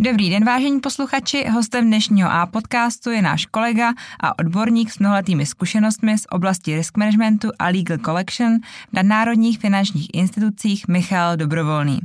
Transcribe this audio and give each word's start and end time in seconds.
Dobrý 0.00 0.30
den, 0.30 0.44
vážení 0.44 0.80
posluchači. 0.80 1.44
Hostem 1.48 1.86
dnešního 1.86 2.30
A 2.32 2.46
podcastu 2.46 3.10
je 3.10 3.22
náš 3.22 3.46
kolega 3.46 3.92
a 4.20 4.38
odborník 4.38 4.90
s 4.90 4.98
mnoholetými 4.98 5.46
zkušenostmi 5.46 6.18
z 6.18 6.26
oblasti 6.30 6.76
risk 6.76 6.96
managementu 6.96 7.48
a 7.58 7.64
legal 7.64 7.98
collection 7.98 8.58
na 8.92 9.02
národních 9.02 9.58
finančních 9.58 10.08
institucích 10.14 10.88
Michal 10.88 11.36
Dobrovolný. 11.36 11.98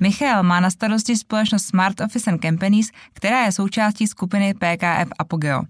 Michal 0.00 0.42
má 0.42 0.60
na 0.60 0.70
starosti 0.70 1.16
společnost 1.16 1.64
Smart 1.64 2.00
Office 2.00 2.30
and 2.30 2.42
Companies, 2.42 2.90
která 3.12 3.44
je 3.44 3.52
součástí 3.52 4.06
skupiny 4.06 4.54
PKF 4.54 5.12
Apogeo. 5.18 5.62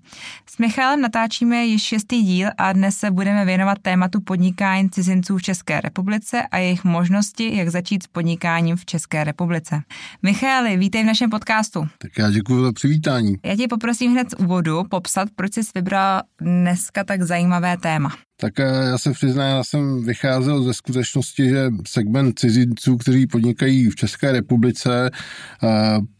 S 0.47 0.59
Michalem 0.59 1.01
natáčíme 1.01 1.65
již 1.65 1.83
šestý 1.83 2.23
díl 2.23 2.49
a 2.59 2.73
dnes 2.73 2.97
se 2.97 3.11
budeme 3.11 3.45
věnovat 3.45 3.79
tématu 3.83 4.21
podnikání 4.21 4.91
cizinců 4.91 5.39
v 5.39 5.43
České 5.43 5.81
republice 5.81 6.43
a 6.43 6.59
jejich 6.59 6.85
možnosti, 6.85 7.57
jak 7.57 7.69
začít 7.69 8.03
s 8.03 8.07
podnikáním 8.07 8.77
v 8.77 8.84
České 8.84 9.25
republice. 9.25 9.83
Michali, 10.23 10.77
vítej 10.77 11.03
v 11.03 11.06
našem 11.06 11.31
podcastu. 11.31 11.89
Tak 11.98 12.11
já 12.19 12.31
děkuji 12.31 12.62
za 12.62 12.73
přivítání. 12.73 13.34
Já 13.45 13.56
tě 13.56 13.69
poprosím 13.69 14.12
hned 14.12 14.31
z 14.31 14.34
úvodu 14.34 14.84
popsat, 14.84 15.29
proč 15.37 15.55
jsi 15.55 15.61
vybral 15.75 16.23
dneska 16.41 17.05
tak 17.05 17.23
zajímavé 17.23 17.77
téma. 17.77 18.26
Tak 18.41 18.61
eh, 18.61 18.65
já 18.65 18.99
se 18.99 19.13
přiznám, 19.13 19.57
já 19.57 19.65
jsem 19.65 20.05
vycházel 20.05 20.63
ze 20.63 20.75
skutečnosti, 20.75 21.49
že 21.49 21.71
segment 21.89 22.39
cizinců, 22.39 22.97
kteří 22.97 23.27
podnikají 23.27 23.91
v 23.91 23.97
České 23.97 24.33
republice, 24.33 25.11
eh, 25.11 25.69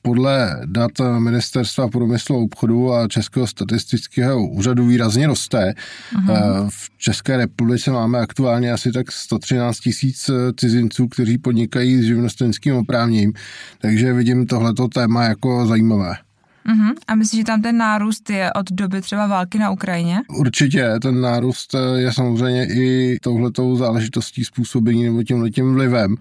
podle 0.03 0.61
dat 0.67 0.91
Ministerstva 1.19 1.89
průmyslu 1.89 2.37
a 2.37 2.39
obchodu 2.39 2.93
a 2.93 3.09
Českého 3.09 3.47
statistického 3.47 4.49
úřadu 4.49 4.87
výrazně 4.87 5.27
roste. 5.27 5.75
Uh-huh. 6.15 6.69
V 6.71 6.99
České 6.99 7.37
republice 7.37 7.91
máme 7.91 8.19
aktuálně 8.19 8.73
asi 8.73 8.93
tak 8.93 9.13
113 9.13 9.81
tisíc 9.81 10.31
cizinců, 10.57 11.09
kteří 11.09 11.39
podnikají 11.39 12.03
s 12.03 12.05
živnostenským 12.05 12.75
oprávněním, 12.77 13.33
takže 13.79 14.13
vidím 14.13 14.47
tohleto 14.47 14.89
téma 14.89 15.25
jako 15.25 15.67
zajímavé. 15.67 16.26
Uh-huh. 16.69 16.95
A 17.09 17.15
myslíš, 17.15 17.41
že 17.41 17.45
tam 17.45 17.63
ten 17.63 17.77
nárůst 17.77 18.31
je 18.31 18.53
od 18.53 18.73
doby 18.73 19.01
třeba 19.01 19.27
války 19.27 19.59
na 19.59 19.71
Ukrajině? 19.71 20.19
Určitě, 20.39 20.91
ten 21.03 21.21
nárůst 21.21 21.75
je 21.97 22.13
samozřejmě 22.13 22.67
i 22.67 23.19
touhletou 23.23 23.77
záležitostí 23.77 24.45
způsobený 24.45 25.05
nebo 25.05 25.23
tím 25.23 25.41
letím 25.41 25.75
vlivem. 25.75 26.17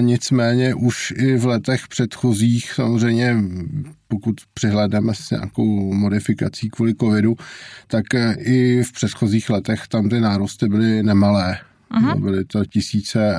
Nicméně 0.00 0.74
už 0.74 1.14
i 1.16 1.36
v 1.36 1.46
letech 1.46 1.88
předchozích 1.88 2.72
samozřejmě 2.72 3.36
pokud 4.08 4.34
přihlédneme 4.54 5.14
s 5.14 5.30
nějakou 5.30 5.94
modifikací 5.94 6.70
kvůli 6.70 6.94
covidu, 6.94 7.36
tak 7.86 8.04
i 8.38 8.82
v 8.82 8.92
předchozích 8.92 9.50
letech 9.50 9.88
tam 9.88 10.08
ty 10.08 10.20
nárůsty 10.20 10.68
byly 10.68 11.02
nemalé. 11.02 11.58
Uh-huh. 11.94 12.20
Byly 12.20 12.44
to 12.44 12.64
tisíce 12.64 13.34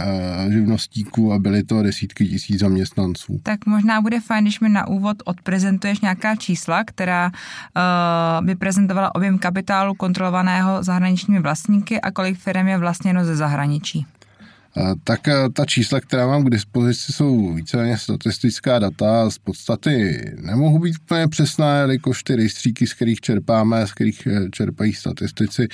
uh, 0.45 0.51
živnostníků 0.51 1.33
a 1.33 1.39
byly 1.39 1.63
to 1.63 1.83
desítky 1.83 2.27
tisíc 2.27 2.59
zaměstnanců. 2.59 3.39
Tak 3.43 3.65
možná 3.65 4.01
bude 4.01 4.19
fajn, 4.19 4.43
když 4.43 4.59
mi 4.59 4.69
na 4.69 4.87
úvod 4.87 5.17
odprezentuješ 5.25 5.99
nějaká 5.99 6.35
čísla, 6.35 6.83
která 6.83 7.31
uh, 7.31 8.45
by 8.45 8.55
prezentovala 8.55 9.15
objem 9.15 9.37
kapitálu 9.37 9.93
kontrolovaného 9.93 10.83
zahraničními 10.83 11.39
vlastníky 11.39 12.01
a 12.01 12.11
kolik 12.11 12.37
firm 12.37 12.67
je 12.67 12.77
vlastněno 12.77 13.25
ze 13.25 13.35
zahraničí. 13.35 14.05
Tak 15.03 15.27
eh, 15.27 15.49
ta 15.53 15.65
čísla, 15.65 15.99
která 16.01 16.27
mám 16.27 16.43
k 16.43 16.49
dispozici, 16.49 17.13
jsou 17.13 17.53
víceméně 17.53 17.97
statistická 17.97 18.79
data. 18.79 19.29
Z 19.29 19.37
podstaty 19.37 20.25
nemohu 20.41 20.79
být 20.79 20.95
úplně 21.01 21.27
přesná, 21.27 21.77
jelikož 21.77 22.23
ty 22.23 22.35
rejstříky, 22.35 22.87
z 22.87 22.93
kterých 22.93 23.21
čerpáme, 23.21 23.87
z 23.87 23.93
kterých 23.93 24.27
eh, 24.27 24.49
čerpají 24.49 24.93
statistici, 24.93 25.67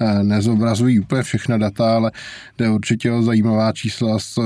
eh, 0.00 0.22
nezobrazují 0.22 1.00
úplně 1.00 1.22
všechna 1.22 1.56
data, 1.56 1.96
ale 1.96 2.10
jde 2.58 2.70
určitě 2.70 3.12
o 3.12 3.22
zajímavá 3.22 3.72
čísla 3.72 4.18
s 4.18 4.40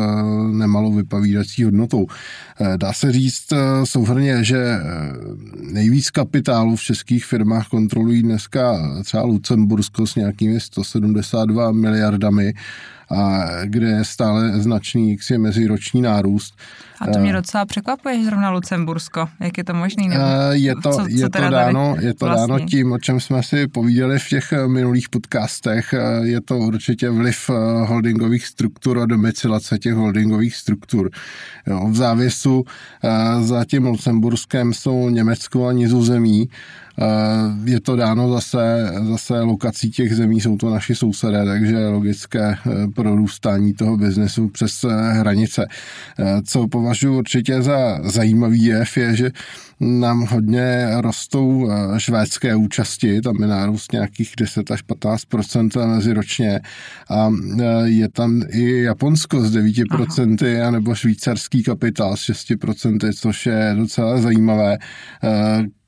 nemalou 0.52 0.94
vypovídací 0.94 1.64
hodnotou. 1.64 2.06
Dá 2.77 2.92
se 2.92 3.12
říct 3.12 3.52
souhrně, 3.84 4.44
že 4.44 4.77
nejvíc 5.72 6.10
kapitálu 6.10 6.77
v 6.77 6.83
českých 6.83 7.24
firmách 7.24 7.68
kontrolují 7.68 8.22
dneska 8.22 8.78
třeba 9.05 9.22
Lucembursko 9.22 10.06
s 10.06 10.14
nějakými 10.14 10.61
172 10.61 11.72
miliardami, 11.72 12.55
a 13.12 13.48
kde 13.64 14.02
je 14.02 14.07
stále 14.07 14.61
značný 14.61 15.11
jaksi 15.11 15.39
meziroční 15.39 16.02
nárůst. 16.02 16.55
A 17.01 17.07
to 17.07 17.18
mě 17.18 17.30
eh, 17.30 17.33
docela 17.33 17.64
překvapuje, 17.64 18.18
že 18.18 18.24
zrovna 18.24 18.51
Lucembursko. 18.51 19.29
Jak 19.40 19.58
je 19.58 19.64
to 19.64 19.74
možné? 19.74 20.05
Eh, 20.11 20.57
je 20.57 20.74
to, 20.83 20.92
co, 20.92 21.07
je, 21.08 21.20
co 21.20 21.29
to 21.29 21.51
dáno, 21.51 21.96
je 22.01 22.14
to 22.14 22.27
vlastně? 22.27 22.46
dáno 22.46 22.67
tím, 22.67 22.92
o 22.92 22.98
čem 22.98 23.20
jsme 23.20 23.42
si 23.42 23.67
povídali 23.67 24.18
v 24.18 24.29
těch 24.29 24.52
eh, 24.52 24.68
minulých 24.68 25.08
podcastech. 25.08 25.95
Je 26.23 26.40
to 26.40 26.58
určitě 26.58 27.11
vliv 27.11 27.51
holdingových 27.86 28.46
struktur 28.46 28.98
a 28.98 29.07
domicilace 29.07 29.79
těch 29.79 29.95
holdingových 29.95 30.57
struktur. 30.57 31.11
Jo, 31.67 31.89
v 31.89 31.96
závěsu 31.96 32.64
za 33.40 33.64
tím 33.64 33.86
Lucemburskem 33.86 34.73
jsou 34.73 35.08
Německo 35.08 35.67
a 35.67 35.73
Nizozemí 35.73 36.48
je 37.64 37.80
to 37.80 37.97
dáno 37.97 38.33
zase, 38.33 38.92
zase 39.08 39.41
lokací 39.41 39.91
těch 39.91 40.17
zemí, 40.17 40.41
jsou 40.41 40.57
to 40.57 40.70
naši 40.70 40.95
sousedé, 40.95 41.45
takže 41.45 41.89
logické 41.89 42.57
prorůstání 42.95 43.75
toho 43.75 43.97
biznesu 43.97 44.48
přes 44.48 44.85
hranice. 45.13 45.67
Co 46.45 46.69
považuji 46.69 47.19
určitě 47.19 47.63
za 47.63 47.98
zajímavý 48.02 48.64
jev, 48.64 48.97
je, 48.97 49.17
že 49.17 49.31
nám 49.83 50.27
hodně 50.27 50.86
rostou 51.01 51.70
eh, 51.70 52.01
švédské 52.01 52.57
účasti, 52.57 53.20
tam 53.20 53.36
je 53.41 53.47
nárůst 53.47 53.92
nějakých 53.92 54.33
10 54.39 54.70
až 54.70 54.85
15% 54.85 55.95
meziročně 55.95 56.61
a 57.08 57.31
eh, 57.61 57.64
je 57.85 58.08
tam 58.08 58.42
i 58.48 58.83
Japonsko 58.83 59.41
s 59.41 59.57
9% 59.57 60.61
Aha. 60.61 60.70
nebo 60.70 60.95
švýcarský 60.95 61.63
kapitál 61.63 62.17
s 62.17 62.20
6% 62.20 63.13
což 63.13 63.47
je 63.47 63.75
docela 63.77 64.19
zajímavé. 64.19 64.79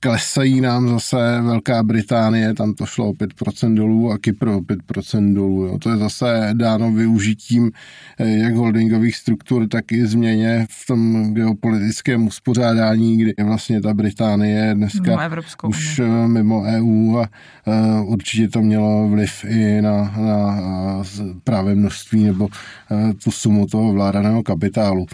Eh, 0.05 0.09
klesají 0.09 0.61
nám 0.61 0.89
zase 0.89 1.41
Velká 1.41 1.83
Británie, 1.83 2.55
tam 2.55 2.75
to 2.75 2.87
šlo 2.87 3.09
o 3.09 3.13
5% 3.13 3.75
dolů 3.75 4.13
a 4.13 4.19
Kypr 4.19 4.49
o 4.49 4.61
5% 4.61 5.35
dolů. 5.35 5.65
Jo. 5.65 5.79
To 5.79 5.91
je 5.91 5.97
zase 5.97 6.51
dáno 6.53 6.93
využitím 6.93 7.71
jak 8.19 8.55
holdingových 8.55 9.17
struktur, 9.17 9.69
tak 9.69 9.93
i 9.93 10.07
změně 10.07 10.67
v 10.71 10.87
tom 10.87 11.35
geopolitickém 11.35 12.27
uspořádání, 12.27 13.17
kdy 13.17 13.35
vlastně 13.45 13.81
ta 13.81 13.95
Británie 13.95 14.75
dneska 14.75 15.03
mimo 15.03 15.21
Evropskou 15.21 15.69
už. 15.69 15.99
Eh, 15.99 16.29
mimo 16.29 16.63
EU 16.63 17.19
a 17.19 17.29
uh, 17.67 18.13
určitě 18.13 18.49
to 18.49 18.63
mělo 18.63 19.09
vliv 19.09 19.45
i 19.45 19.83
na, 19.83 20.15
na 20.19 21.03
právě 21.45 21.75
množství 21.75 22.25
nebo 22.25 22.45
uh, 22.45 23.13
tu 23.25 23.31
sumu 23.31 23.67
toho 23.67 23.93
vládaného 23.93 24.43
kapitálu 24.43 25.07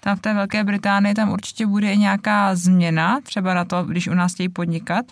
tam 0.00 0.16
v 0.16 0.20
té 0.20 0.34
Velké 0.34 0.64
Británii 0.64 1.14
tam 1.14 1.30
určitě 1.30 1.66
bude 1.66 1.96
nějaká 1.96 2.54
změna, 2.54 3.20
třeba 3.22 3.54
na 3.54 3.64
to, 3.64 3.84
když 3.84 4.08
u 4.08 4.14
nás 4.14 4.34
chtějí 4.34 4.48
podnikat. 4.48 5.06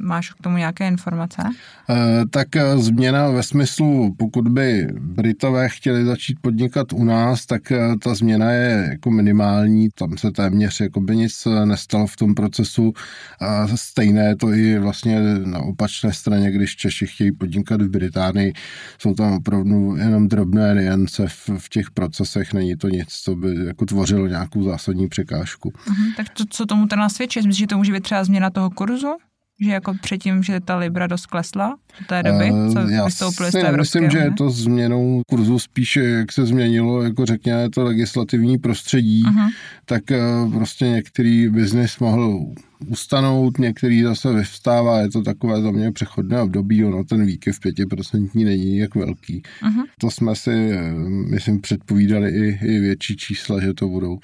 Máš 0.00 0.32
k 0.32 0.42
tomu 0.42 0.56
nějaké 0.56 0.88
informace? 0.88 1.42
E, 1.90 2.26
tak 2.30 2.56
eh, 2.56 2.78
změna 2.78 3.28
ve 3.28 3.42
smyslu, 3.42 4.14
pokud 4.18 4.48
by 4.48 4.88
Britové 5.00 5.68
chtěli 5.68 6.04
začít 6.04 6.38
podnikat 6.40 6.92
u 6.92 7.04
nás, 7.04 7.46
tak 7.46 7.72
eh, 7.72 7.78
ta 8.02 8.14
změna 8.14 8.50
je 8.50 8.88
jako 8.90 9.10
minimální, 9.10 9.88
tam 9.94 10.18
se 10.18 10.30
téměř 10.30 10.80
jako 10.80 11.00
by 11.00 11.16
nic 11.16 11.48
nestalo 11.64 12.06
v 12.06 12.16
tom 12.16 12.34
procesu 12.34 12.92
a 13.40 13.66
stejné 13.76 14.36
to 14.36 14.52
i 14.52 14.78
vlastně 14.78 15.20
na 15.44 15.58
opačné 15.58 16.12
straně, 16.12 16.50
když 16.50 16.76
Češi 16.76 17.06
chtějí 17.06 17.32
podnikat 17.32 17.82
v 17.82 17.88
Británii, 17.88 18.52
jsou 18.98 19.14
tam 19.14 19.32
opravdu 19.32 19.96
jenom 19.96 20.28
drobné 20.28 20.74
niance 20.74 21.26
v, 21.28 21.50
v 21.58 21.68
těch 21.68 21.90
procesech, 21.90 22.52
není 22.52 22.76
to 22.76 22.88
nic, 22.88 23.08
co 23.08 23.36
by 23.36 23.66
jako 23.66 23.86
tvořilo 23.86 24.26
nějakou 24.26 24.62
zásadní 24.62 25.08
překážku. 25.08 25.68
Uh-huh, 25.68 26.14
tak 26.16 26.28
to, 26.28 26.44
co 26.50 26.66
tomu 26.66 26.86
teda 26.86 27.02
nasvědčí? 27.02 27.38
Myslíš, 27.38 27.56
že 27.56 27.66
to 27.66 27.78
může 27.78 27.92
být 27.92 28.02
třeba 28.02 28.24
změna 28.24 28.50
toho 28.50 28.70
kurzu? 28.70 29.16
Že 29.60 29.70
jako 29.70 29.94
předtím, 30.02 30.42
že 30.42 30.60
ta 30.60 30.76
Libra 30.76 31.06
dost 31.06 31.26
klesla 31.26 31.76
do 32.00 32.06
té 32.06 32.22
doby, 32.22 32.44
eh, 32.44 32.72
co 32.72 32.78
Já 32.78 33.04
vystoupili 33.04 33.50
z 33.50 33.52
té 33.52 33.72
myslím, 33.72 34.10
že 34.10 34.18
je 34.18 34.30
to 34.30 34.50
změnou 34.50 35.22
kurzu 35.28 35.58
spíše, 35.58 36.00
jak 36.00 36.32
se 36.32 36.46
změnilo, 36.46 37.02
jako 37.02 37.26
řekněme, 37.26 37.70
to 37.70 37.84
legislativní 37.84 38.58
prostředí, 38.58 39.22
uh-huh. 39.24 39.50
tak 39.84 40.10
eh, 40.10 40.20
prostě 40.54 40.84
některý 40.84 41.48
biznis 41.48 41.98
mohl 41.98 42.46
ustanout, 42.88 43.58
některý 43.58 44.02
zase 44.02 44.32
vyvstává, 44.32 45.00
je 45.00 45.10
to 45.10 45.22
takové 45.22 45.62
za 45.62 45.70
mě 45.70 45.92
přechodné 45.92 46.40
období, 46.40 46.84
ono 46.84 47.04
ten 47.04 47.26
výkyv 47.26 47.60
pětiprocentní 47.60 48.44
není 48.44 48.78
jak 48.78 48.94
velký. 48.94 49.42
Uh-huh. 49.62 49.84
To 50.00 50.10
jsme 50.10 50.34
si, 50.34 50.70
eh, 50.72 50.92
myslím, 51.30 51.60
předpovídali 51.60 52.30
i, 52.30 52.58
i 52.66 52.80
větší 52.80 53.16
čísla, 53.16 53.60
že 53.60 53.74
to 53.74 53.88
budou. 53.88 54.18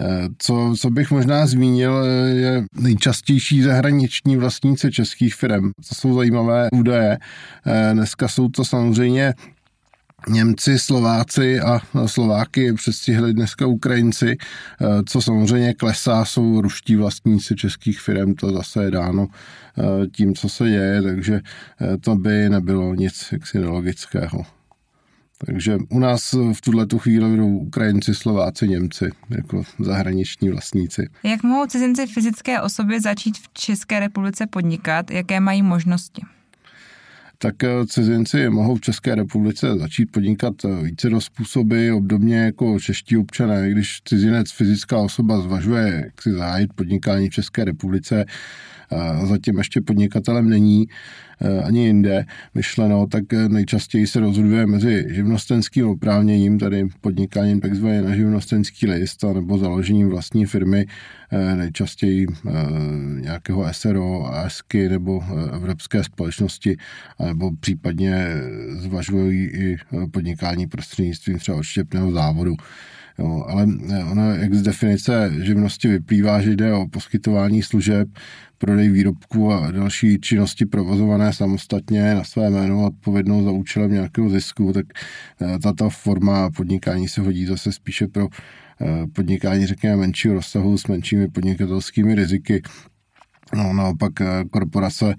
Eh, 0.00 0.28
co, 0.38 0.74
co 0.80 0.90
bych 0.90 1.10
možná 1.10 1.46
zmínil, 1.46 2.04
eh, 2.04 2.28
je 2.28 2.64
nejčastější 2.74 3.62
zahraniční 3.62 4.36
vlastníci 4.36 4.90
českých 4.90 5.34
firm. 5.34 5.70
To 5.88 5.94
jsou 5.94 6.14
zajímavé 6.14 6.68
údaje. 6.72 7.18
Eh, 7.66 7.90
dneska 7.92 8.28
jsou 8.28 8.48
to 8.48 8.64
samozřejmě 8.64 9.34
Němci, 10.28 10.78
Slováci 10.78 11.60
a 11.60 11.80
Slováky 12.06 12.72
přestihli 12.72 13.34
dneska 13.34 13.66
Ukrajinci, 13.66 14.36
co 15.08 15.20
samozřejmě 15.20 15.74
klesá, 15.74 16.24
jsou 16.24 16.60
ruští 16.60 16.96
vlastníci 16.96 17.54
českých 17.54 18.00
firm, 18.00 18.34
to 18.34 18.52
zase 18.52 18.84
je 18.84 18.90
dáno 18.90 19.26
tím, 20.12 20.34
co 20.34 20.48
se 20.48 20.68
děje, 20.68 21.02
takže 21.02 21.40
to 22.00 22.14
by 22.14 22.48
nebylo 22.48 22.94
nic 22.94 23.28
jaksi 23.32 23.58
nelogického. 23.58 24.57
Takže 25.46 25.78
u 25.88 25.98
nás 25.98 26.32
v 26.52 26.60
tuhle 26.60 26.86
tu 26.86 26.98
chvíli 26.98 27.30
budou 27.30 27.58
Ukrajinci, 27.58 28.14
Slováci, 28.14 28.68
Němci 28.68 29.10
jako 29.30 29.62
zahraniční 29.78 30.50
vlastníci. 30.50 31.08
Jak 31.22 31.42
mohou 31.42 31.66
cizinci 31.66 32.06
fyzické 32.06 32.60
osoby 32.60 33.00
začít 33.00 33.38
v 33.38 33.48
České 33.52 34.00
republice 34.00 34.46
podnikat? 34.46 35.10
Jaké 35.10 35.40
mají 35.40 35.62
možnosti? 35.62 36.22
tak 37.38 37.64
eh, 37.64 37.86
cizinci 37.86 38.50
mohou 38.50 38.76
v 38.76 38.80
České 38.80 39.14
republice 39.14 39.78
začít 39.78 40.06
podnikat 40.06 40.54
eh, 40.64 40.82
více 40.82 41.10
do 41.10 41.20
způsoby, 41.20 41.90
obdobně 41.90 42.36
jako 42.36 42.80
čeští 42.80 43.16
občané. 43.16 43.70
Když 43.70 44.00
cizinec, 44.04 44.52
fyzická 44.52 44.98
osoba 44.98 45.40
zvažuje, 45.40 46.02
jak 46.04 46.22
si 46.22 46.32
zahájit 46.32 46.72
podnikání 46.72 47.28
v 47.28 47.32
České 47.32 47.64
republice, 47.64 48.24
zatím 49.26 49.58
ještě 49.58 49.80
podnikatelem 49.80 50.48
není 50.48 50.86
e, 51.40 51.62
ani 51.62 51.86
jinde 51.86 52.24
myšleno, 52.54 53.06
tak 53.06 53.24
nejčastěji 53.48 54.06
se 54.06 54.20
rozhoduje 54.20 54.66
mezi 54.66 55.04
živnostenským 55.08 55.88
oprávněním, 55.88 56.58
tady 56.58 56.88
podnikáním 57.00 57.60
takzvaně 57.60 58.02
na 58.02 58.16
živnostenský 58.16 58.86
list, 58.86 59.24
nebo 59.34 59.58
založením 59.58 60.08
vlastní 60.08 60.46
firmy, 60.46 60.86
e, 61.30 61.56
nejčastěji 61.56 62.26
e, 62.26 62.52
nějakého 63.20 63.66
SRO, 63.72 64.26
ASKY 64.26 64.88
nebo 64.88 65.24
evropské 65.52 66.04
společnosti, 66.04 66.76
nebo 67.26 67.50
případně 67.60 68.26
zvažují 68.78 69.46
i 69.46 69.76
podnikání 70.10 70.66
prostřednictvím 70.66 71.38
třeba 71.38 71.58
odštěpného 71.58 72.12
závodu. 72.12 72.56
Jo, 73.18 73.44
ale 73.48 73.66
ono, 74.10 74.34
jak 74.34 74.54
z 74.54 74.62
definice 74.62 75.32
živnosti 75.42 75.88
vyplývá, 75.88 76.40
že 76.40 76.56
jde 76.56 76.74
o 76.74 76.86
poskytování 76.86 77.62
služeb, 77.62 78.08
prodej 78.58 78.90
výrobků 78.90 79.52
a 79.52 79.70
další 79.70 80.20
činnosti 80.20 80.66
provozované 80.66 81.32
samostatně 81.32 82.14
na 82.14 82.24
své 82.24 82.50
jméno 82.50 82.86
odpovědnou 82.86 83.44
za 83.44 83.50
účelem 83.50 83.92
nějakého 83.92 84.30
zisku, 84.30 84.72
tak 84.72 84.86
eh, 85.42 85.58
tato 85.58 85.90
forma 85.90 86.50
podnikání 86.50 87.08
se 87.08 87.20
hodí 87.20 87.46
zase 87.46 87.72
spíše 87.72 88.08
pro 88.08 88.28
eh, 88.80 89.06
podnikání, 89.12 89.66
řekněme, 89.66 89.96
menšího 89.96 90.34
rozsahu 90.34 90.78
s 90.78 90.86
menšími 90.86 91.28
podnikatelskými 91.28 92.14
riziky. 92.14 92.62
No, 93.54 93.72
naopak 93.72 94.20
eh, 94.20 94.44
korporace 94.50 95.14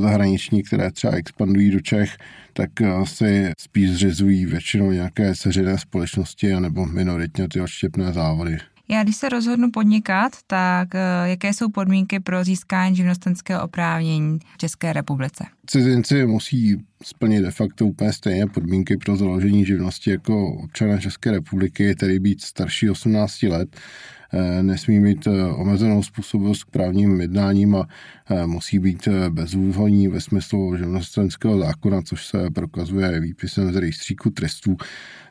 zahraniční, 0.00 0.62
které 0.62 0.90
třeba 0.90 1.12
expandují 1.12 1.70
do 1.70 1.80
Čech, 1.80 2.16
tak 2.52 2.70
si 3.04 3.52
spíš 3.58 3.90
zřizují 3.90 4.46
většinou 4.46 4.90
nějaké 4.90 5.34
seřené 5.34 5.78
společnosti 5.78 6.54
anebo 6.54 6.86
minoritně 6.86 7.48
ty 7.48 7.60
odštěpné 7.60 8.12
závody. 8.12 8.58
Já 8.88 9.02
když 9.02 9.16
se 9.16 9.28
rozhodnu 9.28 9.70
podnikat, 9.70 10.32
tak 10.46 10.94
eh, 10.94 10.98
jaké 11.24 11.52
jsou 11.52 11.70
podmínky 11.70 12.20
pro 12.20 12.44
získání 12.44 12.96
živnostenského 12.96 13.62
oprávnění 13.62 14.38
v 14.54 14.58
České 14.58 14.92
republice? 14.92 15.44
Cizinci 15.66 16.26
musí 16.26 16.76
splnit 17.02 17.40
de 17.40 17.50
facto 17.50 17.86
úplně 17.86 18.12
stejné 18.12 18.46
podmínky 18.46 18.96
pro 18.96 19.16
založení 19.16 19.66
živnosti 19.66 20.10
jako 20.10 20.54
občané 20.54 21.00
České 21.00 21.30
republiky, 21.30 21.94
tedy 21.94 22.18
být 22.18 22.40
starší 22.40 22.90
18 22.90 23.42
let, 23.42 23.76
eh, 23.76 23.78
nesmí 24.62 25.00
mít 25.00 25.26
eh, 25.26 25.44
omezenou 25.44 26.02
způsobilost 26.02 26.64
k 26.64 26.70
právním 26.70 27.20
jednáním 27.20 27.76
a 27.76 27.86
musí 28.46 28.78
být 28.78 29.08
bezúhonní 29.28 30.08
ve 30.08 30.20
smyslu 30.20 30.76
živnostenského 30.76 31.58
zákona, 31.58 32.02
což 32.02 32.26
se 32.26 32.50
prokazuje 32.50 33.20
výpisem 33.20 33.72
z 33.72 33.76
rejstříku 33.76 34.30
trestů. 34.30 34.76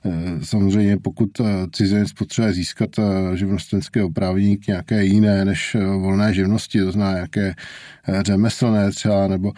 Eh, 0.05 0.45
samozřejmě 0.45 0.97
pokud 0.97 1.39
eh, 1.39 1.44
cizinec 1.71 2.13
potřebuje 2.13 2.53
získat 2.53 2.89
eh, 3.00 3.38
živnostenské 3.38 4.03
oprávnění 4.03 4.57
k 4.57 4.67
nějaké 4.67 5.05
jiné 5.05 5.45
než 5.45 5.77
volné 6.00 6.33
živnosti, 6.33 6.79
to 6.79 6.91
znamená 6.91 7.13
nějaké 7.13 7.55
řemeslné 8.21 8.91
třeba 8.91 9.27
nebo 9.27 9.51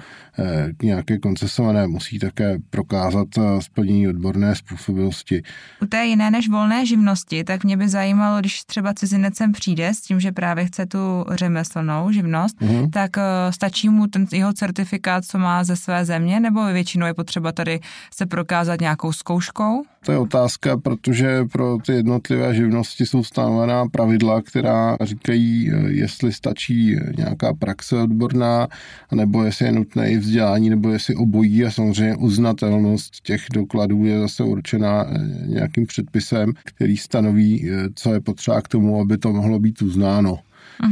k 0.78 0.84
nějaké 0.84 1.18
koncesované, 1.18 1.88
musí 1.88 2.20
také 2.20 2.58
prokázat 2.70 3.28
splnění 3.60 4.08
odborné 4.08 4.56
způsobilosti. 4.56 5.44
U 5.82 5.86
té 5.86 6.06
jiné 6.06 6.32
než 6.32 6.50
volné 6.50 6.86
živnosti, 6.86 7.44
tak 7.44 7.64
mě 7.64 7.78
by 7.78 7.90
zajímalo, 7.90 8.40
když 8.40 8.64
třeba 8.64 8.94
cizinec 8.94 9.36
sem 9.36 9.52
přijde 9.52 9.94
s 9.94 10.02
tím, 10.02 10.20
že 10.20 10.32
právě 10.32 10.66
chce 10.66 10.86
tu 10.86 11.26
řemeslnou 11.32 12.12
živnost, 12.12 12.62
uh-huh. 12.62 12.90
tak 12.90 13.12
stačí 13.50 13.90
mu 13.90 14.08
ten 14.08 14.26
jeho 14.32 14.54
certifikát, 14.54 15.26
co 15.26 15.38
má 15.38 15.64
ze 15.64 15.76
své 15.76 16.06
země, 16.06 16.40
nebo 16.40 16.66
většinou 16.66 17.08
je 17.08 17.14
potřeba 17.14 17.52
tady 17.52 17.80
se 18.16 18.26
prokázat 18.26 18.82
nějakou 18.82 19.14
zkouškou? 19.14 19.84
To 20.06 20.12
je 20.12 20.18
otázka, 20.18 20.35
protože 20.78 21.46
pro 21.52 21.78
ty 21.86 21.92
jednotlivé 21.92 22.56
živnosti 22.56 23.06
jsou 23.06 23.24
stanovená 23.24 23.86
pravidla, 23.88 24.42
která 24.42 24.98
říkají, 25.02 25.72
eh, 25.72 25.92
jestli 25.92 26.34
stačí 26.34 26.96
nějaká 27.18 27.54
praxe 27.54 27.96
odborná, 27.96 28.68
nebo 29.14 29.44
jestli 29.44 29.66
je 29.66 29.72
nutné 29.72 30.12
i 30.12 30.18
vzdělání, 30.18 30.70
nebo 30.70 30.90
jestli 30.90 31.16
obojí 31.16 31.66
a 31.66 31.72
samozřejmě 31.72 32.16
uznatelnost 32.16 33.22
těch 33.22 33.42
dokladů 33.54 34.06
je 34.06 34.20
zase 34.20 34.44
určená 34.44 35.06
eh, 35.08 35.48
nějakým 35.48 35.86
předpisem, 35.86 36.54
který 36.64 36.98
stanoví, 36.98 37.70
eh, 37.70 37.90
co 37.96 38.14
je 38.14 38.22
potřeba 38.22 38.62
k 38.62 38.68
tomu, 38.68 39.02
aby 39.02 39.18
to 39.18 39.34
mohlo 39.34 39.60
být 39.60 39.82
uznáno. 39.82 40.40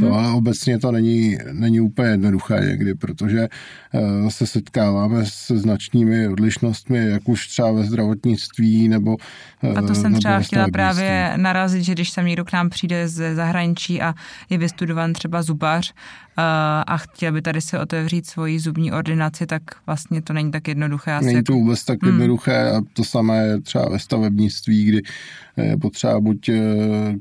No, 0.00 0.12
ale 0.12 0.32
obecně 0.32 0.78
to 0.78 0.92
není, 0.92 1.38
není 1.52 1.80
úplně 1.80 2.08
jednoduché 2.08 2.60
někdy, 2.68 2.94
protože 2.94 3.48
uh, 3.92 4.28
se 4.28 4.46
setkáváme 4.46 5.26
se 5.26 5.58
značnými 5.58 6.28
odlišnostmi, 6.28 7.10
jak 7.10 7.28
už 7.28 7.48
třeba 7.48 7.72
ve 7.72 7.84
zdravotnictví 7.84 8.88
nebo 8.88 9.16
A 9.76 9.82
to 9.82 9.94
jsem 9.94 10.14
třeba 10.14 10.40
chtěla 10.40 10.66
právě 10.72 11.32
narazit, 11.36 11.84
že 11.84 11.92
když 11.92 12.10
sem 12.10 12.26
někdo 12.26 12.44
k 12.44 12.52
nám 12.52 12.70
přijde 12.70 13.08
ze 13.08 13.34
zahraničí 13.34 14.02
a 14.02 14.14
je 14.50 14.58
vystudovan 14.58 15.12
třeba 15.12 15.42
zubař 15.42 15.94
a 16.36 16.96
chtěl 16.96 17.32
by 17.32 17.42
tady 17.42 17.60
si 17.60 17.78
otevřít 17.78 18.26
svoji 18.26 18.60
zubní 18.60 18.92
ordinaci, 18.92 19.46
tak 19.46 19.62
vlastně 19.86 20.22
to 20.22 20.32
není 20.32 20.50
tak 20.50 20.68
jednoduché. 20.68 21.12
Asi 21.12 21.26
není 21.26 21.42
to 21.42 21.52
jako- 21.52 21.60
vůbec 21.60 21.84
tak 21.84 22.02
hmm. 22.02 22.12
jednoduché 22.12 22.70
a 22.70 22.80
to 22.92 23.04
samé 23.04 23.46
je 23.46 23.60
třeba 23.60 23.88
ve 23.88 23.98
stavebnictví, 23.98 24.84
kdy 24.84 25.02
je 25.56 25.76
potřeba 25.76 26.20
buď 26.20 26.48
eh, 26.48 26.62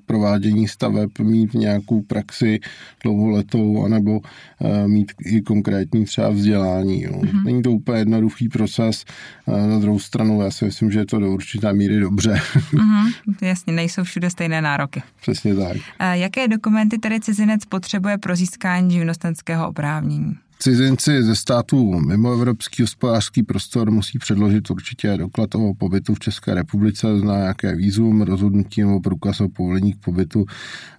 provádění 0.05 0.67
staveb 0.67 1.09
mít 1.19 1.53
nějakou 1.53 2.01
praxi 2.01 2.59
dlouholetou, 3.03 3.85
anebo 3.85 4.21
eh, 4.61 4.87
mít 4.87 5.11
i 5.25 5.41
konkrétní 5.41 6.05
třeba 6.05 6.29
vzdělání. 6.29 7.01
Jo. 7.01 7.21
Hmm. 7.31 7.43
Není 7.43 7.61
to 7.61 7.71
úplně 7.71 7.99
jednoduchý 7.99 8.49
proces. 8.49 9.05
Na 9.47 9.79
druhou 9.79 9.99
stranu 9.99 10.41
já 10.41 10.51
si 10.51 10.65
myslím, 10.65 10.91
že 10.91 10.99
je 10.99 11.05
to 11.05 11.19
do 11.19 11.31
určité 11.31 11.73
míry 11.73 11.99
dobře. 11.99 12.41
Hmm. 12.73 13.11
Jasně, 13.41 13.73
nejsou 13.73 14.03
všude 14.03 14.29
stejné 14.29 14.61
nároky. 14.61 15.03
Přesně 15.21 15.55
tak. 15.55 15.77
Jaké 16.13 16.47
dokumenty 16.47 16.97
tedy 16.97 17.19
cizinec 17.19 17.65
potřebuje 17.65 18.17
pro 18.17 18.35
získání 18.35 19.02
živnostenského 19.03 19.67
oprávnění. 19.67 20.35
Cizinci 20.59 21.23
ze 21.23 21.35
států 21.35 21.99
mimo 21.99 22.33
evropský 22.33 22.83
hospodářský 22.83 23.43
prostor 23.43 23.91
musí 23.91 24.19
předložit 24.19 24.69
určitě 24.69 25.17
doklad 25.17 25.55
o 25.55 25.73
pobytu 25.73 26.13
v 26.15 26.19
České 26.19 26.53
republice, 26.53 27.19
zná 27.19 27.37
nějaké 27.37 27.75
výzum, 27.75 28.21
rozhodnutí 28.21 28.81
nebo 28.81 28.99
průkaz 28.99 29.41
o 29.41 29.49
povolení 29.49 29.93
k 29.93 29.99
pobytu. 29.99 30.45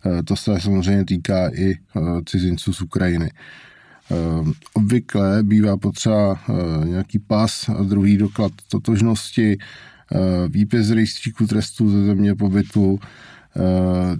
Eh, 0.06 0.22
to 0.22 0.36
se 0.36 0.60
samozřejmě 0.60 1.04
týká 1.04 1.48
i 1.48 1.72
eh, 1.72 2.00
cizinců 2.26 2.72
z 2.72 2.80
Ukrajiny. 2.80 3.30
Eh, 4.10 4.14
obvykle 4.74 5.42
bývá 5.42 5.76
potřeba 5.76 6.38
nějaký 6.84 7.18
pas 7.18 7.68
a 7.68 7.82
druhý 7.82 8.16
doklad 8.16 8.52
totožnosti, 8.68 9.58
výpis 10.48 10.86
z 10.86 10.90
rejstříku 10.90 11.46
trestů 11.46 11.90
ze 11.90 12.04
země 12.04 12.34
pobytu, 12.34 13.00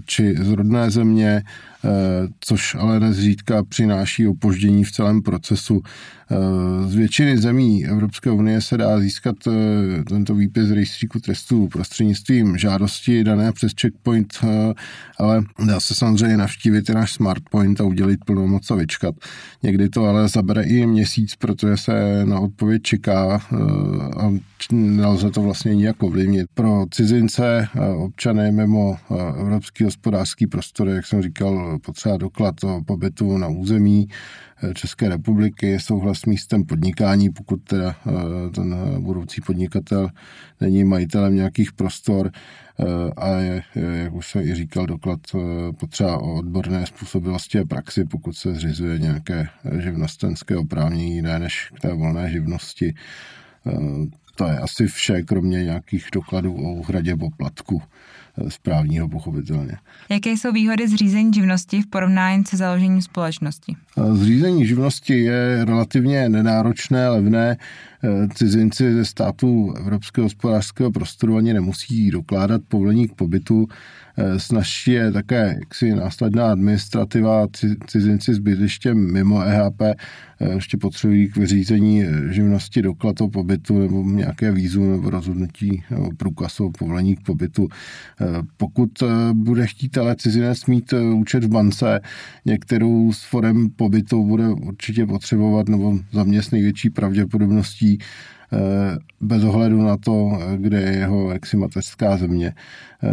či 0.06 0.34
z 0.36 0.50
rodné 0.50 0.90
země, 0.90 1.42
což 2.40 2.74
ale 2.74 3.00
nezřídka 3.00 3.64
přináší 3.64 4.28
opoždění 4.28 4.84
v 4.84 4.92
celém 4.92 5.22
procesu. 5.22 5.82
Z 6.86 6.94
většiny 6.94 7.38
zemí 7.38 7.86
Evropské 7.86 8.30
unie 8.30 8.60
se 8.60 8.76
dá 8.76 9.00
získat 9.00 9.36
eh, 9.46 10.04
tento 10.04 10.34
výpis 10.34 10.64
z 10.64 10.70
rejstříku 10.70 11.20
trestů 11.20 11.68
prostřednictvím 11.68 12.58
žádosti 12.58 13.24
dané 13.24 13.52
přes 13.52 13.72
checkpoint, 13.80 14.34
eh, 14.44 14.74
ale 15.18 15.42
dá 15.66 15.80
se 15.80 15.94
samozřejmě 15.94 16.36
navštívit 16.36 16.88
i 16.88 16.94
náš 16.94 17.12
smartpoint 17.12 17.80
a 17.80 17.84
udělit 17.84 18.24
plnomoc 18.24 18.70
a 18.70 18.74
vyčkat. 18.74 19.14
Někdy 19.62 19.88
to 19.88 20.04
ale 20.04 20.28
zabere 20.28 20.62
i 20.62 20.86
měsíc, 20.86 21.36
protože 21.36 21.76
se 21.76 22.24
na 22.24 22.40
odpověď 22.40 22.82
čeká 22.82 23.40
eh, 23.52 23.56
a 24.16 24.30
nelze 24.72 25.30
to 25.30 25.42
vlastně 25.42 25.74
nijak 25.74 26.02
ovlivnit. 26.02 26.46
Pro 26.54 26.86
cizince, 26.90 27.68
občany 27.96 28.52
mimo 28.52 28.96
Evropský 29.40 29.84
hospodářský 29.84 30.46
prostor, 30.46 30.88
jak 30.88 31.06
jsem 31.06 31.22
říkal, 31.22 31.78
potřeba 31.78 32.16
doklad 32.16 32.64
o 32.64 32.80
pobytu 32.86 33.38
na 33.38 33.48
území, 33.48 34.08
České 34.74 35.08
republiky, 35.08 35.80
souhlas 35.80 36.18
s 36.18 36.26
místem 36.26 36.64
podnikání, 36.64 37.30
pokud 37.30 37.56
teda 37.64 37.96
eh, 38.06 38.50
ten 38.50 38.76
budoucí 38.98 39.40
podnikatel 39.40 40.08
není 40.60 40.84
majitelem 40.84 41.34
nějakých 41.34 41.72
prostor 41.72 42.30
eh, 42.34 42.84
a 43.16 43.28
je, 43.28 43.62
jak 43.74 44.12
už 44.12 44.30
jsem 44.30 44.42
i 44.42 44.54
říkal, 44.54 44.86
doklad 44.86 45.20
eh, 45.34 45.38
potřeba 45.72 46.18
o 46.18 46.34
odborné 46.34 46.86
způsobilosti 46.86 47.58
a 47.58 47.64
praxi, 47.64 48.04
pokud 48.04 48.32
se 48.32 48.54
zřizuje 48.54 48.98
nějaké 48.98 49.48
živnostenské 49.78 50.56
oprávnění 50.56 51.14
jiné 51.14 51.38
než 51.38 51.70
k 51.76 51.80
té 51.80 51.94
volné 51.94 52.30
živnosti. 52.30 52.94
To 54.34 54.44
je 54.44 54.58
asi 54.58 54.86
vše, 54.86 55.22
kromě 55.22 55.64
nějakých 55.64 56.08
dokladů 56.12 56.54
o 56.54 56.74
uhradě 56.74 57.16
poplatku 57.16 57.82
správního 58.48 59.08
pochopitelně. 59.08 59.72
Jaké 60.08 60.30
jsou 60.30 60.52
výhody 60.52 60.88
zřízení 60.88 61.32
živnosti 61.34 61.82
v 61.82 61.86
porovnání 61.86 62.44
se 62.44 62.56
založením 62.56 63.02
společnosti? 63.02 63.76
Zřízení 64.12 64.66
živnosti 64.66 65.20
je 65.20 65.64
relativně 65.64 66.28
nenáročné, 66.28 67.08
levné, 67.08 67.56
cizinci 68.34 68.94
ze 68.94 69.04
států 69.04 69.74
Evropského 69.76 70.24
hospodářského 70.24 70.90
prostoru 70.90 71.36
ani 71.36 71.54
nemusí 71.54 72.10
dokládat 72.10 72.62
povolení 72.68 73.08
k 73.08 73.14
pobytu. 73.14 73.68
Snažší 74.36 74.90
je 74.90 75.12
také 75.12 75.56
jaksi 75.58 75.94
následná 75.94 76.52
administrativa, 76.52 77.46
cizinci 77.86 78.34
s 78.34 78.38
bydlištěm 78.38 79.12
mimo 79.12 79.42
EHP 79.42 79.82
ještě 80.54 80.76
potřebují 80.76 81.28
k 81.28 81.36
vyřízení 81.36 82.04
živnosti 82.30 82.82
doklad 82.82 83.20
o 83.20 83.28
pobytu 83.28 83.78
nebo 83.78 84.02
nějaké 84.02 84.52
vízu 84.52 84.90
nebo 84.90 85.10
rozhodnutí 85.10 85.82
nebo 85.90 86.10
průkaz 86.16 86.60
o 86.60 86.70
povolení 86.70 87.16
k 87.16 87.20
pobytu. 87.20 87.68
Pokud 88.56 88.90
bude 89.32 89.66
chtít 89.66 89.98
ale 89.98 90.16
cizinec 90.16 90.66
mít 90.66 90.92
účet 90.92 91.44
v 91.44 91.48
bance, 91.48 92.00
některou 92.44 93.12
z 93.12 93.24
forem 93.24 93.70
pobytu 93.70 94.26
bude 94.26 94.48
určitě 94.48 95.06
potřebovat 95.06 95.68
nebo 95.68 95.98
za 96.12 96.24
mě 96.24 96.42
s 96.42 96.50
největší 96.50 96.90
pravděpodobností 96.90 97.93
eh, 98.00 98.98
bez 99.20 99.44
ohledu 99.44 99.82
na 99.82 99.96
to, 99.96 100.38
kde 100.56 100.80
je 100.80 100.92
jeho 100.92 101.30
jaksi 101.30 101.56
mateřská 101.56 102.16
země. 102.16 102.54
Eh, 103.02 103.08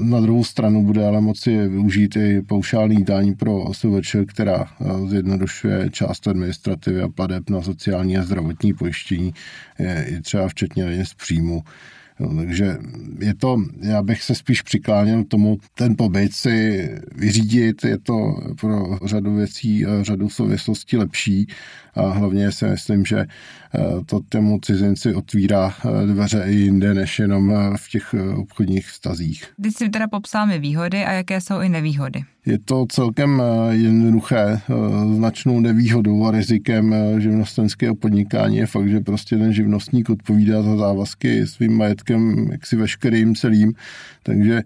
na 0.00 0.20
druhou 0.20 0.44
stranu 0.44 0.84
bude 0.84 1.06
ale 1.06 1.20
moci 1.20 1.68
využít 1.68 2.16
i 2.16 2.42
paušální 2.42 2.96
jídání 2.96 3.34
pro 3.34 3.56
OSVČ, 3.56 4.16
která 4.26 4.64
eh, 4.64 5.08
zjednodušuje 5.08 5.90
část 5.90 6.28
administrativy 6.28 7.02
a 7.02 7.08
pladeb 7.08 7.50
na 7.50 7.62
sociální 7.62 8.18
a 8.18 8.22
zdravotní 8.22 8.74
pojištění, 8.74 9.34
i 10.06 10.20
třeba 10.20 10.48
včetně 10.48 11.04
z 11.04 11.14
příjmu. 11.14 11.62
No, 12.20 12.36
takže 12.36 12.76
je 13.18 13.34
to, 13.34 13.56
já 13.80 14.02
bych 14.02 14.22
se 14.22 14.34
spíš 14.34 14.62
přikláněl 14.62 15.24
tomu 15.24 15.58
ten 15.74 15.96
pobyt 15.96 16.32
si 16.32 16.88
vyřídit, 17.14 17.84
je 17.84 17.98
to 17.98 18.34
pro 18.60 18.98
řadu 19.04 19.34
věcí, 19.34 19.84
řadu 20.02 20.28
souvislostí 20.28 20.96
lepší 20.96 21.46
a 21.94 22.08
hlavně 22.08 22.52
si 22.52 22.64
myslím, 22.64 23.04
že 23.04 23.18
eh, 23.18 23.26
to 24.06 24.20
tému 24.20 24.58
cizinci 24.62 25.14
otvírá 25.14 25.74
eh, 25.84 26.06
dveře 26.06 26.44
i 26.46 26.54
jinde, 26.54 26.94
než 26.94 27.18
jenom 27.18 27.50
eh, 27.50 27.76
v 27.76 27.88
těch 27.88 28.14
obchodních 28.36 28.86
vztazích. 28.88 29.44
Ty 29.62 29.72
jsi 29.72 29.88
teda 29.88 30.08
popsal 30.08 30.46
mi 30.46 30.58
výhody 30.58 31.04
a 31.04 31.12
jaké 31.12 31.40
jsou 31.40 31.60
i 31.60 31.68
nevýhody. 31.68 32.22
Je 32.46 32.58
to 32.58 32.86
celkem 32.88 33.42
jednoduché. 33.70 34.60
Značnou 35.14 35.60
nevýhodou 35.60 36.24
a 36.24 36.30
rizikem 36.30 36.94
živnostenského 37.18 37.94
podnikání 37.94 38.56
je 38.56 38.66
fakt, 38.66 38.88
že 38.88 39.00
prostě 39.00 39.36
ten 39.36 39.52
živnostník 39.52 40.10
odpovídá 40.10 40.62
za 40.62 40.76
závazky 40.76 41.46
svým 41.46 41.76
majetkem, 41.76 42.48
jaksi 42.52 42.76
veškerým 42.76 43.34
celým. 43.34 43.72
Takže 44.22 44.62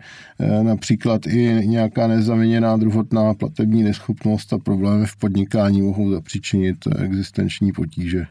například 0.63 1.27
i 1.27 1.63
nějaká 1.65 2.07
nezaviněná 2.07 2.77
druhotná 2.77 3.35
platební 3.35 3.83
neschopnost 3.83 4.53
a 4.53 4.59
problémy 4.59 5.07
v 5.07 5.17
podnikání 5.17 5.83
mohou 5.83 6.11
zapříčinit 6.11 6.77
existenční 7.05 7.73
potíže. 7.73 8.27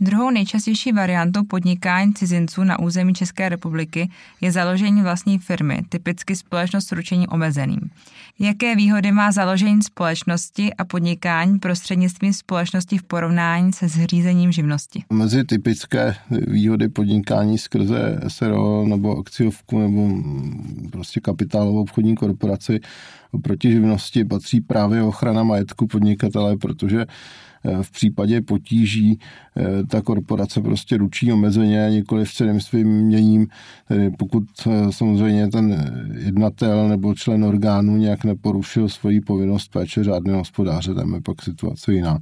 Druhou 0.00 0.30
nejčastější 0.30 0.92
variantou 0.92 1.44
podnikání 1.44 2.14
cizinců 2.14 2.64
na 2.64 2.78
území 2.78 3.14
České 3.14 3.48
republiky 3.48 4.10
je 4.40 4.52
založení 4.52 5.02
vlastní 5.02 5.38
firmy, 5.38 5.78
typicky 5.88 6.36
společnost 6.36 6.86
s 6.86 6.92
ručením 6.92 7.26
omezeným. 7.30 7.90
Jaké 8.38 8.76
výhody 8.76 9.12
má 9.12 9.32
založení 9.32 9.82
společnosti 9.82 10.74
a 10.74 10.84
podnikání 10.84 11.58
prostřednictvím 11.58 12.32
společnosti 12.32 12.98
v 12.98 13.02
porovnání 13.02 13.72
se 13.72 13.88
zřízením 13.88 14.52
živnosti? 14.52 15.04
Mezi 15.12 15.44
typické 15.44 16.14
výhody 16.30 16.88
podnikání 16.88 17.58
skrze 17.58 18.20
SRO 18.28 18.86
nebo 18.86 19.18
akciovku 19.18 19.78
nebo 19.78 20.08
prostě 20.90 21.20
kapitálovou 21.20 21.80
obchodní 21.80 22.14
korporaci 22.14 22.80
oproti 23.32 23.70
živnosti 23.70 24.24
patří 24.24 24.60
právě 24.60 25.02
ochrana 25.02 25.42
majetku 25.42 25.86
podnikatele, 25.86 26.56
protože 26.56 27.06
Eh, 27.64 27.82
v 27.82 27.90
případě 27.90 28.40
potíží 28.40 29.18
eh, 29.56 29.84
ta 29.86 30.02
korporace 30.02 30.60
prostě 30.60 30.96
ručí 30.96 31.32
omezeně, 31.32 31.86
nikoli 31.90 32.24
v 32.24 32.32
celém 32.32 32.60
svým 32.60 32.88
měním, 32.88 33.46
tedy 33.88 34.10
pokud 34.10 34.44
eh, 34.66 34.92
samozřejmě 34.92 35.48
ten 35.48 35.92
jednatel 36.18 36.88
nebo 36.88 37.14
člen 37.14 37.44
orgánu 37.44 37.96
nějak 37.96 38.24
neporušil 38.24 38.88
svoji 38.88 39.20
povinnost 39.20 39.68
péče 39.68 40.04
řádného 40.04 40.38
hospodáře, 40.38 40.94
tam 40.94 41.14
je 41.14 41.20
pak 41.20 41.42
situace 41.42 41.92
jiná. 41.92 42.18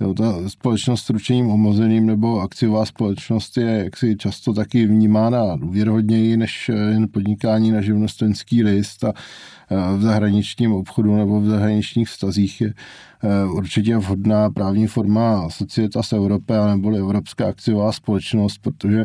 Jo, 0.00 0.14
ta 0.14 0.48
společnost 0.48 1.04
s 1.04 1.10
ručením 1.10 1.50
omezeným 1.50 2.06
nebo 2.06 2.40
akciová 2.40 2.84
společnost 2.84 3.56
je 3.56 3.82
jaksi 3.84 4.16
často 4.16 4.52
taky 4.52 4.86
vnímána 4.86 5.56
důvěrhodněji 5.56 6.36
než 6.36 6.68
jen 6.68 7.08
podnikání 7.08 7.70
na 7.70 7.80
živnostenský 7.80 8.62
list 8.62 9.04
a 9.04 9.12
v 9.96 10.00
zahraničním 10.40 10.72
obchodu 10.72 11.16
nebo 11.16 11.40
v 11.40 11.46
zahraničních 11.46 12.08
vztazích 12.08 12.60
je 12.60 12.74
určitě 13.52 13.96
vhodná 13.96 14.50
právní 14.50 14.86
forma 14.86 15.50
Societas 15.50 16.12
Europea 16.12 16.66
nebo 16.66 16.96
Evropská 16.96 17.48
akciová 17.48 17.92
společnost, 17.92 18.58
protože 18.58 19.04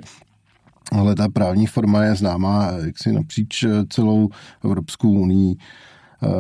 ale 0.91 1.15
ta 1.15 1.29
právní 1.29 1.67
forma 1.67 2.03
je 2.03 2.15
známá 2.15 2.71
jaksi 2.85 3.11
napříč 3.11 3.65
celou 3.89 4.29
Evropskou 4.63 5.09
unii. 5.09 5.55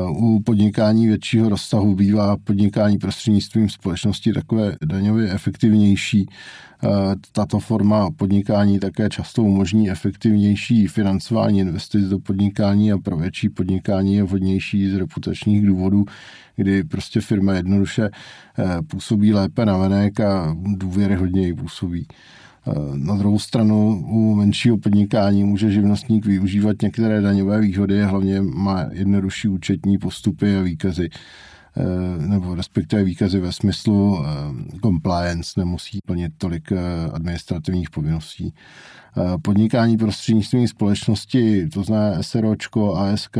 U 0.09 0.39
podnikání 0.39 1.07
většího 1.07 1.49
rozsahu 1.49 1.95
bývá 1.95 2.37
podnikání 2.37 2.97
prostřednictvím 2.97 3.69
společnosti 3.69 4.33
takové 4.33 4.75
daňově 4.85 5.31
efektivnější. 5.31 6.29
Tato 7.31 7.59
forma 7.59 8.11
podnikání 8.11 8.79
také 8.79 9.09
často 9.09 9.43
umožní 9.43 9.91
efektivnější 9.91 10.87
financování 10.87 11.59
investic 11.59 12.05
do 12.05 12.19
podnikání 12.19 12.91
a 12.91 12.97
pro 12.97 13.17
větší 13.17 13.49
podnikání 13.49 14.15
je 14.15 14.23
vhodnější 14.23 14.89
z 14.89 14.95
reputačních 14.95 15.65
důvodů, 15.65 16.05
kdy 16.55 16.83
prostě 16.83 17.21
firma 17.21 17.53
jednoduše 17.53 18.09
eh, 18.59 18.81
působí 18.87 19.33
lépe 19.33 19.65
na 19.65 19.77
venek 19.77 20.19
a 20.19 20.55
důvěryhodněji 20.75 21.53
působí. 21.53 22.07
Na 22.95 23.15
druhou 23.15 23.39
stranu 23.39 24.05
u 24.07 24.35
menšího 24.35 24.77
podnikání 24.77 25.43
může 25.43 25.71
živnostník 25.71 26.25
využívat 26.25 26.81
některé 26.81 27.21
daňové 27.21 27.61
výhody, 27.61 28.03
hlavně 28.03 28.41
má 28.41 28.85
jednodušší 28.91 29.47
účetní 29.47 29.97
postupy 29.97 30.57
a 30.57 30.61
výkazy 30.61 31.09
nebo 32.17 32.55
respektive 32.55 33.03
výkazy 33.03 33.39
ve 33.39 33.51
smyslu 33.51 34.19
eh, 34.19 34.79
compliance, 34.79 35.59
nemusí 35.59 35.99
plnit 36.05 36.31
tolik 36.37 36.71
eh, 36.71 36.77
administrativních 37.13 37.89
povinností. 37.89 38.53
Podnikání 39.41 39.97
prostřednictvím 39.97 40.67
společnosti, 40.67 41.69
to 41.69 41.83
znamená 41.83 42.23
SROčko, 42.23 42.95
ASK, 42.95 43.37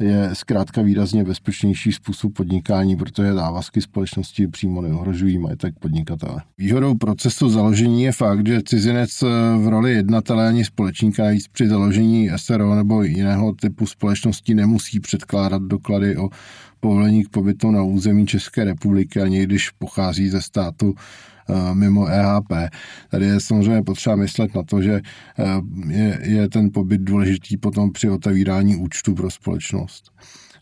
je 0.00 0.30
zkrátka 0.32 0.82
výrazně 0.82 1.24
bezpečnější 1.24 1.92
způsob 1.92 2.34
podnikání, 2.34 2.96
protože 2.96 3.32
závazky 3.32 3.80
společnosti 3.80 4.48
přímo 4.48 4.82
neohrožují 4.82 5.38
majetek 5.38 5.74
podnikatele. 5.78 6.42
Výhodou 6.58 6.94
procesu 6.94 7.50
založení 7.50 8.02
je 8.02 8.12
fakt, 8.12 8.46
že 8.46 8.62
cizinec 8.62 9.22
v 9.58 9.68
roli 9.68 9.92
jednatele 9.92 10.48
ani 10.48 10.64
společníka 10.64 11.24
navíc 11.24 11.48
při 11.48 11.68
založení 11.68 12.30
SRO 12.36 12.74
nebo 12.74 13.02
jiného 13.02 13.52
typu 13.52 13.86
společnosti 13.86 14.54
nemusí 14.54 15.00
předkládat 15.00 15.62
doklady 15.62 16.16
o 16.16 16.28
povolení 16.82 17.24
k 17.24 17.28
pobytu 17.28 17.70
na 17.70 17.82
území 17.82 18.26
České 18.26 18.64
republiky, 18.64 19.20
ani 19.20 19.42
když 19.42 19.70
pochází 19.70 20.28
ze 20.28 20.42
státu 20.42 20.94
Eh, 21.50 21.74
mimo 21.74 22.06
EHP. 22.06 22.70
Tady 23.10 23.26
je 23.26 23.40
samozřejmě 23.40 23.82
potřeba 23.82 24.16
myslet 24.16 24.54
na 24.54 24.62
to, 24.62 24.82
že 24.82 25.00
eh, 25.38 25.44
je, 25.88 26.18
je 26.22 26.48
ten 26.48 26.70
pobyt 26.72 27.00
důležitý 27.00 27.56
potom 27.56 27.92
při 27.92 28.10
otevírání 28.10 28.76
účtu 28.76 29.14
pro 29.14 29.30
společnost. 29.30 30.12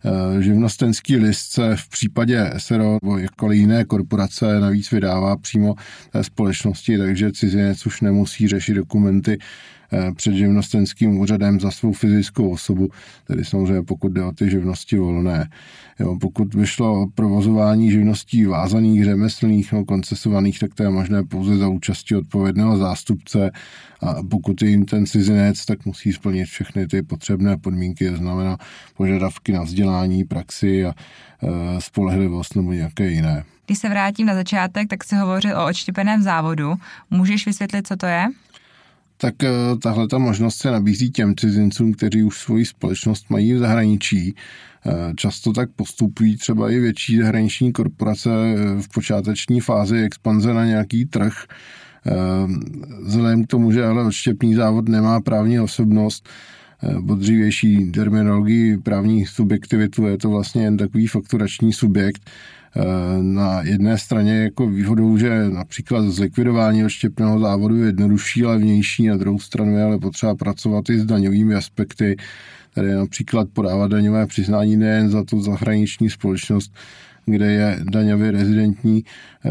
Eh, 0.05 0.43
živnostenský 0.43 1.17
list 1.17 1.53
se 1.53 1.77
v 1.77 1.89
případě 1.89 2.53
SRO 2.57 2.99
nebo 3.03 3.19
jakkoliv 3.19 3.61
jiné 3.61 3.85
korporace 3.85 4.61
navíc 4.61 4.91
vydává 4.91 5.37
přímo 5.37 5.75
té 6.13 6.25
společnosti, 6.25 6.99
takže 6.99 7.33
cizinec 7.33 7.87
už 7.87 8.01
nemusí 8.01 8.49
řešit 8.49 8.75
dokumenty 8.75 9.39
před 10.17 10.35
živnostenským 10.35 11.19
úřadem 11.19 11.61
za 11.61 11.71
svou 11.71 11.93
fyzickou 11.93 12.51
osobu, 12.51 12.89
tedy 13.27 13.45
samozřejmě 13.45 13.83
pokud 13.83 14.13
jde 14.13 14.25
o 14.25 14.33
ty 14.33 14.51
živnosti 14.51 14.99
volné. 14.99 15.49
Jo, 16.01 16.17
pokud 16.21 16.55
by 16.55 16.67
šlo 16.67 17.03
o 17.03 17.07
provozování 17.07 17.91
živností 17.91 18.45
vázaných, 18.45 19.05
řemeslných 19.05 19.73
nebo 19.73 19.85
koncesovaných, 19.85 20.59
tak 20.59 20.75
to 20.75 20.83
je 20.83 20.91
možné 20.91 21.25
pouze 21.25 21.57
za 21.57 21.69
účastí 21.69 22.17
odpovědného 22.17 22.77
zástupce 22.77 23.51
a 24.03 24.15
pokud 24.31 24.63
je 24.63 24.71
jim 24.71 24.85
ten 24.85 25.07
cizinec, 25.07 25.65
tak 25.67 25.87
musí 25.87 26.13
splnit 26.13 26.45
všechny 26.45 26.87
ty 26.87 27.03
potřebné 27.03 27.57
podmínky, 27.57 28.11
to 28.11 28.17
znamená 28.17 28.57
požadavky 28.97 29.53
na 29.53 29.63
vzdělání, 29.63 30.25
praxi 30.25 30.87
a 30.87 30.89
e, 30.89 31.81
spolehlivost 31.81 32.57
nebo 32.57 32.73
nějaké 32.73 33.11
jiné. 33.11 33.45
Když 33.67 33.79
se 33.79 33.89
vrátím 33.89 34.27
na 34.27 34.35
začátek, 34.35 34.89
tak 34.89 35.05
si 35.05 35.17
hovořil 35.17 35.59
o 35.59 35.67
odštěpeném 35.67 36.23
závodu. 36.23 36.75
Můžeš 37.11 37.47
vysvětlit, 37.47 37.87
co 37.87 37.97
to 37.97 38.07
je? 38.07 38.27
Tak 39.21 39.45
eh, 39.45 39.51
tahle 39.83 40.09
ta 40.09 40.19
možnost 40.19 40.57
se 40.57 40.71
nabízí 40.71 41.11
těm 41.11 41.35
cizincům, 41.37 41.93
kteří 41.93 42.23
už 42.23 42.39
svoji 42.39 42.65
společnost 42.65 43.31
mají 43.31 43.53
v 43.53 43.59
zahraničí. 43.59 44.35
Eh, 44.87 45.13
často 45.17 45.53
tak 45.53 45.71
postupují 45.77 46.37
třeba 46.37 46.71
i 46.71 46.79
větší 46.79 47.19
zahraniční 47.19 47.73
korporace 47.73 48.31
eh, 48.31 48.83
v 48.83 48.89
počáteční 48.89 49.61
fázi 49.61 50.03
expanze 50.03 50.55
na 50.55 50.65
nějaký 50.65 51.07
trh. 51.07 51.35
Vzhledem 53.03 53.45
k 53.45 53.47
tomu, 53.47 53.73
že 53.73 53.85
ale 53.85 54.05
odštěpný 54.05 54.55
závod 54.55 54.89
nemá 54.89 55.21
právní 55.21 55.61
osobnost, 55.61 56.29
po 57.07 57.15
dřívější 57.15 57.91
terminologii 57.91 58.79
právní 58.79 59.27
subjektivitu 59.27 60.07
je 60.07 60.19
to 60.19 60.31
vlastně 60.31 60.63
jen 60.63 60.77
takový 60.77 61.07
fakturační 61.07 61.73
subjekt, 61.73 62.31
na 63.23 63.63
jedné 63.63 63.99
straně 63.99 64.43
jako 64.43 64.67
výhodou, 64.67 65.17
že 65.17 65.49
například 65.51 66.05
zlikvidování 66.05 66.85
odštěpného 66.85 67.41
závodu 67.41 67.77
je 67.77 67.87
jednodušší, 67.87 68.45
levnější, 68.45 69.07
na 69.07 69.17
druhou 69.17 69.39
stranu 69.39 69.77
je 69.77 69.85
ale 69.85 69.99
potřeba 69.99 70.35
pracovat 70.35 70.91
i 70.91 70.99
s 70.99 71.05
daňovými 71.05 71.55
aspekty, 71.55 72.17
tedy 72.75 72.95
například 72.95 73.49
podávat 73.53 73.91
daňové 73.91 74.27
přiznání 74.27 74.77
nejen 74.77 75.11
za 75.11 75.25
tu 75.25 75.41
zahraniční 75.41 76.11
společnost, 76.11 76.73
kde 77.27 77.53
je 77.53 77.81
daňově 77.91 78.31
rezidentní 78.31 79.05
eh, 79.45 79.51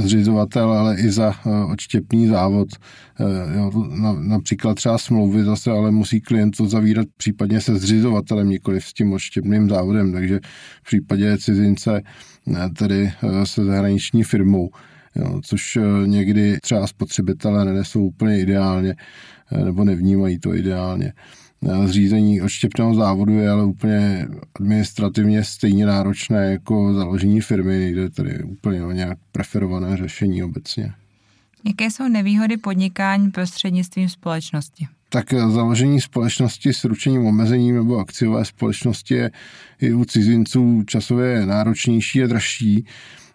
zřizovatel, 0.00 0.72
ale 0.72 1.00
i 1.00 1.10
za 1.10 1.32
eh, 1.46 1.64
odštěpný 1.72 2.26
závod. 2.26 2.68
Eh, 3.20 3.24
například 4.20 4.74
třeba 4.74 4.98
smlouvy 4.98 5.44
zase 5.44 5.70
ale 5.70 5.90
musí 5.90 6.20
klient 6.20 6.56
to 6.56 6.66
zavírat 6.66 7.06
případně 7.16 7.60
se 7.60 7.76
zřizovatelem, 7.76 8.48
nikoli 8.48 8.80
s 8.80 8.92
tím 8.92 9.12
odštěpným 9.12 9.68
závodem, 9.68 10.12
takže 10.12 10.40
v 10.82 10.86
případě 10.86 11.38
cizince 11.38 12.02
tedy 12.78 13.12
se 13.44 13.64
zahraniční 13.64 14.22
firmou, 14.22 14.70
jo, 15.14 15.40
což 15.44 15.78
někdy 16.06 16.58
třeba 16.62 16.86
spotřebitelé 16.86 17.64
nenesou 17.64 18.06
úplně 18.06 18.40
ideálně 18.40 18.94
nebo 19.64 19.84
nevnímají 19.84 20.38
to 20.38 20.54
ideálně. 20.54 21.12
Zřízení 21.84 22.42
odštěpného 22.42 22.94
závodu 22.94 23.32
je 23.32 23.50
ale 23.50 23.64
úplně 23.64 24.26
administrativně 24.54 25.44
stejně 25.44 25.86
náročné 25.86 26.50
jako 26.50 26.94
založení 26.94 27.40
firmy, 27.40 27.78
nejde 27.78 28.10
tady 28.10 28.42
úplně 28.42 28.84
o 28.84 28.92
nějak 28.92 29.18
preferované 29.32 29.96
řešení 29.96 30.42
obecně. 30.42 30.92
Jaké 31.66 31.90
jsou 31.90 32.08
nevýhody 32.08 32.56
podnikání 32.56 33.30
prostřednictvím 33.30 34.08
společnosti? 34.08 34.86
Tak 35.14 35.32
založení 35.32 36.00
společnosti 36.00 36.72
s 36.72 36.84
ručením 36.84 37.26
omezením 37.26 37.74
nebo 37.74 37.98
akciové 37.98 38.44
společnosti 38.44 39.14
je 39.14 39.30
i 39.80 39.92
u 39.92 40.04
cizinců 40.04 40.82
časově 40.86 41.46
náročnější 41.46 42.22
a 42.22 42.26
dražší 42.26 42.86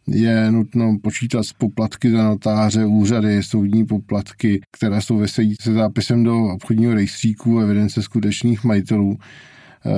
je 0.07 0.51
nutno 0.51 0.98
počítat 1.03 1.43
s 1.43 1.53
poplatky 1.53 2.12
za 2.12 2.24
notáře, 2.24 2.86
úřady, 2.86 3.43
soudní 3.43 3.86
poplatky, 3.86 4.62
které 4.71 5.01
souvisejí 5.01 5.55
se 5.62 5.74
zápisem 5.74 6.24
do 6.24 6.43
obchodního 6.43 6.93
rejstříku 6.93 7.59
evidence 7.59 8.01
skutečných 8.01 8.63
majitelů. 8.63 9.17
Eh, 9.86 9.89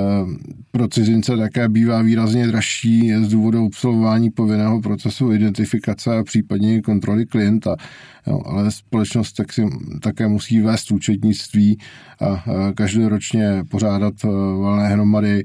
pro 0.70 0.88
cizince 0.88 1.36
také 1.36 1.68
bývá 1.68 2.02
výrazně 2.02 2.46
dražší 2.46 3.12
z 3.22 3.28
důvodu 3.28 3.66
absolvování 3.66 4.30
povinného 4.30 4.80
procesu 4.80 5.32
identifikace 5.32 6.18
a 6.18 6.24
případně 6.24 6.82
kontroly 6.82 7.26
klienta. 7.26 7.76
Jo, 8.26 8.42
ale 8.46 8.70
společnost 8.70 9.32
tak 9.32 9.52
si, 9.52 9.66
také 10.02 10.28
musí 10.28 10.60
vést 10.60 10.90
účetnictví 10.92 11.78
a 12.20 12.44
každoročně 12.74 13.64
pořádat 13.70 14.14
eh, 14.24 14.28
valné 14.60 14.88
hromady 14.88 15.44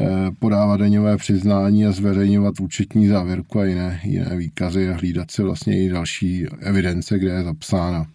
Eh, 0.00 0.30
podávat 0.38 0.76
daňové 0.80 1.16
přiznání 1.16 1.86
a 1.86 1.92
zveřejňovat 1.92 2.60
účetní 2.60 3.06
závěrku 3.06 3.58
a 3.58 3.64
jiné, 3.64 4.00
jiné 4.04 4.36
výkazy 4.36 4.88
a 4.88 4.96
hlídat 4.96 5.30
si 5.30 5.42
vlastně 5.42 5.84
i 5.84 5.88
další 5.88 6.46
evidence, 6.60 7.18
kde 7.18 7.30
je 7.30 7.42
zapsána. 7.42 8.06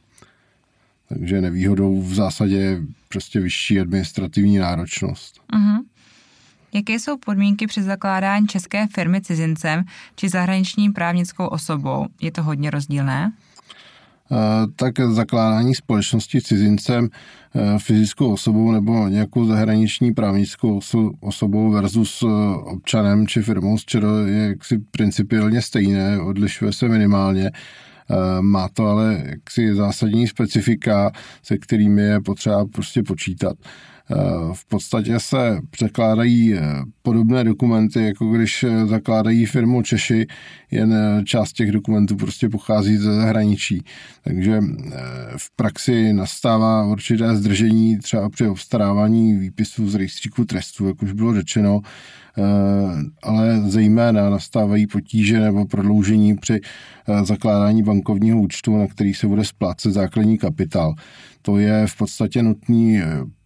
Takže 1.19 1.41
nevýhodou 1.41 2.01
v 2.01 2.13
zásadě 2.13 2.55
je 2.55 2.81
prostě 3.09 3.39
vyšší 3.39 3.79
administrativní 3.79 4.57
náročnost. 4.57 5.39
Uh-huh. 5.53 5.79
Jaké 6.73 6.93
jsou 6.93 7.17
podmínky 7.17 7.67
při 7.67 7.83
zakládání 7.83 8.47
české 8.47 8.87
firmy 8.87 9.21
cizincem 9.21 9.83
či 10.15 10.29
zahraniční 10.29 10.89
právnickou 10.89 11.45
osobou? 11.47 12.05
Je 12.21 12.31
to 12.31 12.43
hodně 12.43 12.71
rozdílné? 12.71 13.31
Eh, 14.31 14.67
tak 14.75 14.99
zakládání 14.99 15.75
společnosti 15.75 16.41
cizincem, 16.41 17.09
eh, 17.55 17.79
fyzickou 17.79 18.33
osobou 18.33 18.71
nebo 18.71 19.07
nějakou 19.07 19.45
zahraniční 19.45 20.13
právnickou 20.13 20.79
osobou 21.19 21.71
versus 21.71 22.23
eh, 22.23 22.27
občanem 22.55 23.27
či 23.27 23.41
firmou 23.41 23.77
z 23.77 23.85
ČR 23.85 24.05
je 24.25 24.47
jaksi 24.47 24.77
principiálně 24.77 25.61
stejné, 25.61 26.19
odlišuje 26.19 26.73
se 26.73 26.89
minimálně. 26.89 27.51
Má 28.41 28.69
to 28.69 28.87
ale 28.87 29.23
jaksi 29.25 29.75
zásadní 29.75 30.27
specifika, 30.27 31.11
se 31.43 31.57
kterými 31.57 32.01
je 32.01 32.21
potřeba 32.21 32.65
prostě 32.65 33.03
počítat. 33.03 33.57
V 34.53 34.67
podstatě 34.67 35.19
se 35.19 35.59
překládají 35.69 36.55
podobné 37.01 37.43
dokumenty, 37.43 38.03
jako 38.03 38.31
když 38.31 38.65
zakládají 38.85 39.45
firmu 39.45 39.81
Češi, 39.81 40.27
jen 40.71 40.95
část 41.25 41.53
těch 41.53 41.71
dokumentů 41.71 42.15
prostě 42.15 42.49
pochází 42.49 42.97
ze 42.97 43.13
zahraničí. 43.13 43.83
Takže 44.23 44.59
v 45.37 45.55
praxi 45.55 46.13
nastává 46.13 46.85
určité 46.85 47.35
zdržení 47.35 47.97
třeba 47.97 48.29
při 48.29 48.47
obstarávání 48.47 49.33
výpisů 49.33 49.89
z 49.89 49.95
rejstříku 49.95 50.45
trestů, 50.45 50.87
jak 50.87 51.03
už 51.03 51.11
bylo 51.11 51.33
řečeno, 51.33 51.81
ale 53.23 53.61
zejména 53.69 54.29
nastávají 54.29 54.87
potíže 54.87 55.39
nebo 55.39 55.65
prodloužení 55.65 56.35
při 56.35 56.59
zakládání 57.23 57.83
bankovního 57.83 58.41
účtu, 58.41 58.77
na 58.77 58.87
který 58.87 59.13
se 59.13 59.27
bude 59.27 59.43
splácet 59.43 59.93
základní 59.93 60.37
kapitál. 60.37 60.93
To 61.41 61.57
je 61.57 61.87
v 61.87 61.97
podstatě 61.97 62.43
nutný 62.43 63.01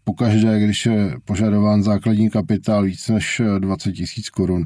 pokaždé, 0.07 0.59
když 0.59 0.85
je 0.85 1.13
požadován 1.25 1.83
základní 1.83 2.29
kapitál 2.29 2.83
víc 2.83 3.07
než 3.07 3.41
20 3.59 3.91
tisíc 3.91 4.29
korun, 4.29 4.65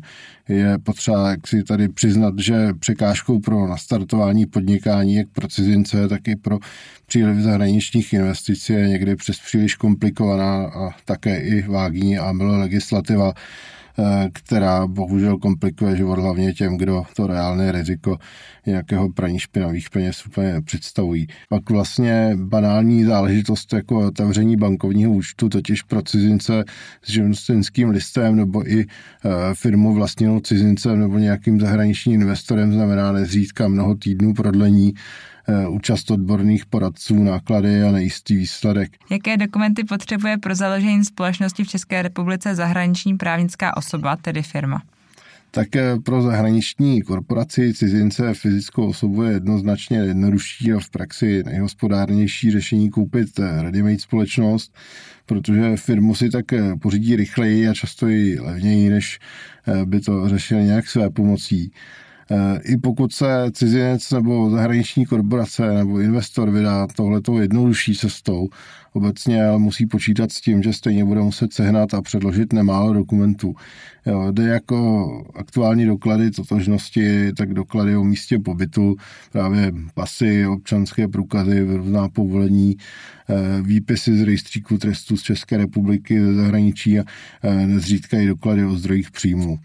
je 0.49 0.77
potřeba 0.77 1.30
jak 1.30 1.47
si 1.47 1.63
tady 1.63 1.89
přiznat, 1.89 2.39
že 2.39 2.73
překážkou 2.80 3.39
pro 3.39 3.67
nastartování 3.67 4.45
podnikání 4.45 5.15
jak 5.15 5.27
pro 5.30 5.47
cizince, 5.47 6.08
tak 6.08 6.27
i 6.27 6.36
pro 6.36 6.60
příliv 7.06 7.38
zahraničních 7.38 8.13
investic 8.13 8.69
je 8.69 8.88
někdy 8.88 9.15
přes 9.15 9.39
příliš 9.39 9.75
komplikovaná 9.75 10.65
a 10.67 10.89
také 11.06 11.38
i 11.41 11.62
vágní 11.62 12.17
a 12.17 12.32
legislativa, 12.41 13.34
Eh, 13.34 13.38
která 14.34 14.88
bohužel 14.88 15.38
komplikuje 15.38 15.97
život 15.97 16.19
hlavně 16.19 16.54
těm, 16.54 16.77
kdo 16.77 17.04
to 17.15 17.27
reálné 17.27 17.71
riziko 17.71 18.17
nějakého 18.65 19.10
praní 19.10 19.39
špinavých 19.39 19.89
peněz 19.89 20.25
úplně 20.25 20.62
představují. 20.62 21.27
Pak 21.49 21.69
vlastně 21.69 22.32
banální 22.36 23.04
záležitost 23.04 23.73
jako 23.73 24.08
otevření 24.08 24.58
bankovního 24.58 25.12
účtu, 25.12 25.49
totiž 25.49 25.82
pro 25.82 26.01
cizince 26.01 26.63
s 27.04 27.12
živnostenským 27.12 27.89
listem 27.89 28.36
nebo 28.36 28.71
i 28.71 28.86
eh, 28.86 29.30
firmu 29.54 29.93
vlastněnou 29.93 30.39
cizincem 30.39 30.99
nebo 30.99 31.17
nějakým 31.17 31.60
zahraničním 31.60 32.21
investorem 32.21 32.73
znamená 32.73 33.12
nezřídka 33.12 33.67
mnoho 33.67 33.95
týdnů 33.95 34.34
prodlení 34.34 34.93
Eh, 35.40 35.40
účast 35.69 36.12
odborných 36.12 36.65
poradců, 36.65 37.23
náklady 37.23 37.84
a 37.84 37.91
nejistý 37.91 38.36
výsledek. 38.36 38.91
Jaké 39.10 39.38
dokumenty 39.38 39.84
potřebuje 39.84 40.38
pro 40.38 40.56
založení 40.56 41.06
společnosti 41.06 41.63
v 41.63 41.67
České 41.67 42.01
republice 42.01 42.56
zahraniční 42.56 43.17
právnická 43.17 43.77
osoba, 43.77 44.15
tedy 44.15 44.41
firma? 44.41 44.82
tak 45.51 45.75
eh, 45.75 45.99
pro 46.04 46.21
zahraniční 46.21 47.01
korporaci 47.01 47.73
cizince 47.73 48.34
fyzickou 48.34 48.88
osobu 48.88 49.23
je 49.23 49.32
jednoznačně 49.32 49.97
jednodušší 49.97 50.73
a 50.73 50.80
v 50.80 50.89
praxi 50.89 51.43
nejhospodárnější 51.45 52.51
řešení 52.51 52.89
koupit 52.89 53.39
eh, 53.39 53.62
ready 53.62 53.99
společnost, 53.99 54.75
protože 55.25 55.77
firmu 55.77 56.15
si 56.15 56.30
tak 56.30 56.45
pořídí 56.82 57.15
rychleji 57.15 57.67
a 57.67 57.73
často 57.73 58.08
i 58.08 58.39
levněji, 58.39 58.89
než 58.89 59.19
by 59.86 59.99
to 59.99 60.30
řešili 60.30 60.63
nějak 60.63 60.88
své 60.88 61.10
pomocí. 61.10 61.71
I 62.63 62.77
pokud 62.77 63.13
se 63.13 63.51
cizinec 63.51 64.11
nebo 64.11 64.49
zahraniční 64.49 65.05
korporace 65.05 65.73
nebo 65.73 65.99
investor 65.99 66.51
vydá 66.51 66.87
tohletou 66.87 67.37
jednodušší 67.37 67.95
cestou, 67.95 68.49
obecně 68.93 69.43
musí 69.57 69.85
počítat 69.85 70.31
s 70.31 70.41
tím, 70.41 70.63
že 70.63 70.73
stejně 70.73 71.05
bude 71.05 71.21
muset 71.21 71.53
sehnat 71.53 71.93
a 71.93 72.01
předložit 72.01 72.53
nemálo 72.53 72.93
dokumentů. 72.93 73.55
Jo, 74.05 74.31
jde 74.31 74.43
jako 74.43 75.07
aktuální 75.35 75.85
doklady 75.85 76.31
totožnosti, 76.31 77.33
tak 77.33 77.53
doklady 77.53 77.95
o 77.95 78.03
místě 78.03 78.39
pobytu, 78.39 78.95
právě 79.31 79.71
pasy, 79.93 80.47
občanské 80.47 81.07
průkazy, 81.07 81.61
různá 81.63 82.09
povolení, 82.09 82.77
eh, 83.29 83.61
výpisy 83.61 84.17
z 84.17 84.23
rejstříku 84.23 84.77
trestů 84.77 85.17
z 85.17 85.21
České 85.21 85.57
republiky, 85.57 86.19
ze 86.25 86.33
zahraničí 86.33 86.99
a 86.99 87.03
eh, 87.43 87.67
nezřídka 87.67 88.19
i 88.19 88.27
doklady 88.27 88.65
o 88.65 88.75
zdrojích 88.75 89.11
příjmů 89.11 89.59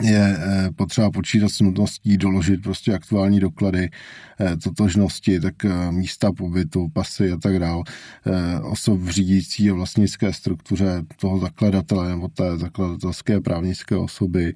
je 0.00 0.36
eh, 0.38 0.70
potřeba 0.76 1.10
počítat 1.10 1.48
s 1.48 1.60
nutností 1.60 2.16
doložit 2.16 2.62
prostě 2.62 2.94
aktuální 2.94 3.40
doklady 3.40 3.90
eh, 4.40 4.56
totožnosti, 4.56 5.40
tak 5.40 5.64
eh, 5.64 5.92
místa 5.92 6.32
pobytu, 6.32 6.88
pasy 6.88 7.32
a 7.32 7.36
tak 7.36 7.58
dále, 7.58 7.82
osob 8.62 9.00
v 9.00 9.08
řídící 9.08 9.70
a 9.70 9.74
vlastnické 9.74 10.32
struktuře 10.32 11.02
toho 11.20 11.38
zakladatele 11.38 12.08
nebo 12.08 12.28
té 12.28 12.56
zakladatelské 12.56 13.40
právnické 13.40 13.96
osoby, 13.96 14.54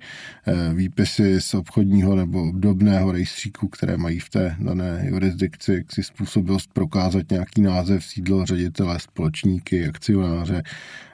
výpisy 0.75 1.41
z 1.41 1.55
obchodního 1.55 2.17
nebo 2.17 2.43
obdobného 2.43 3.13
rejstříku, 3.13 3.69
které 3.69 3.97
mají 3.97 4.19
v 4.19 4.29
té 4.29 4.57
dané 4.59 5.05
jurisdikci, 5.09 5.85
si 5.93 6.03
způsobilost 6.03 6.73
prokázat 6.73 7.31
nějaký 7.31 7.61
název, 7.61 8.05
sídlo 8.05 8.47
ředitele, 8.47 9.01
společníky, 9.01 9.89
akcionáře 9.89 10.63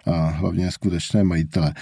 a 0.07 0.27
hlavně 0.27 0.71
skutečné 0.71 1.25
majitele. 1.25 1.75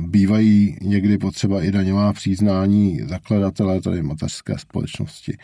Bývají 0.00 0.76
někdy 0.82 1.18
potřeba 1.18 1.48
třeba 1.48 1.62
i 1.62 1.72
daňová 1.72 2.12
přiznání 2.12 3.00
zakladatele, 3.04 3.80
tedy 3.80 4.02
mateřské 4.02 4.58
společnosti. 4.58 5.38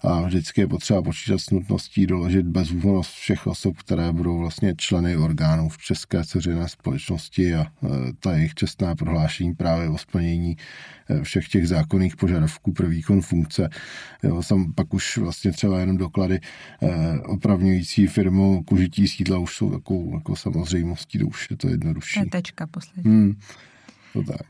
A 0.00 0.22
vždycky 0.22 0.60
je 0.60 0.66
potřeba 0.66 1.02
počítat 1.02 1.38
s 1.38 1.50
nutností 1.50 2.06
doložit 2.06 2.46
bezúhonnost 2.46 3.10
všech 3.10 3.46
osob, 3.46 3.76
které 3.76 4.12
budou 4.12 4.38
vlastně 4.38 4.74
členy 4.76 5.16
orgánů 5.16 5.68
v 5.68 5.78
České 5.78 6.24
ceřiné 6.24 6.68
společnosti 6.68 7.54
a 7.54 7.60
e, 7.60 7.66
ta 8.20 8.32
jejich 8.32 8.54
čestná 8.54 8.94
prohlášení 8.94 9.54
právě 9.54 9.88
o 9.88 9.98
splnění 9.98 10.56
e, 11.08 11.22
všech 11.22 11.48
těch 11.48 11.68
zákonných 11.68 12.16
požadavků 12.16 12.72
pro 12.72 12.88
výkon 12.88 13.20
funkce. 13.20 13.68
Jo, 14.22 14.42
sam 14.42 14.72
pak 14.72 14.94
už 14.94 15.18
vlastně 15.18 15.52
třeba 15.52 15.80
jenom 15.80 15.96
doklady 15.96 16.40
eh, 16.82 17.18
opravňující 17.20 18.06
firmu 18.06 18.62
k 18.62 18.72
užití 18.72 19.08
sídla 19.08 19.38
už 19.38 19.56
jsou 19.56 19.70
takovou 19.70 20.14
jako 20.14 20.36
samozřejmostí, 20.36 21.18
to 21.18 21.26
už 21.26 21.48
je 21.50 21.56
to 21.56 21.68
jednodušší. 21.68 22.20
To 22.20 22.26
je 22.26 22.30
tečka 22.30 22.66
poslední. 22.66 23.12
Hmm, 23.12 23.36
to 24.12 24.22
tak. 24.22 24.46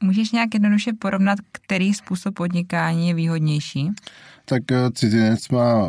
Můžeš 0.00 0.32
nějak 0.32 0.54
jednoduše 0.54 0.92
porovnat, 0.92 1.38
který 1.52 1.94
způsob 1.94 2.34
podnikání 2.34 3.08
je 3.08 3.14
výhodnější? 3.14 3.90
Tak 4.44 4.72
eh, 4.72 4.90
cizinec 4.94 5.48
má 5.48 5.88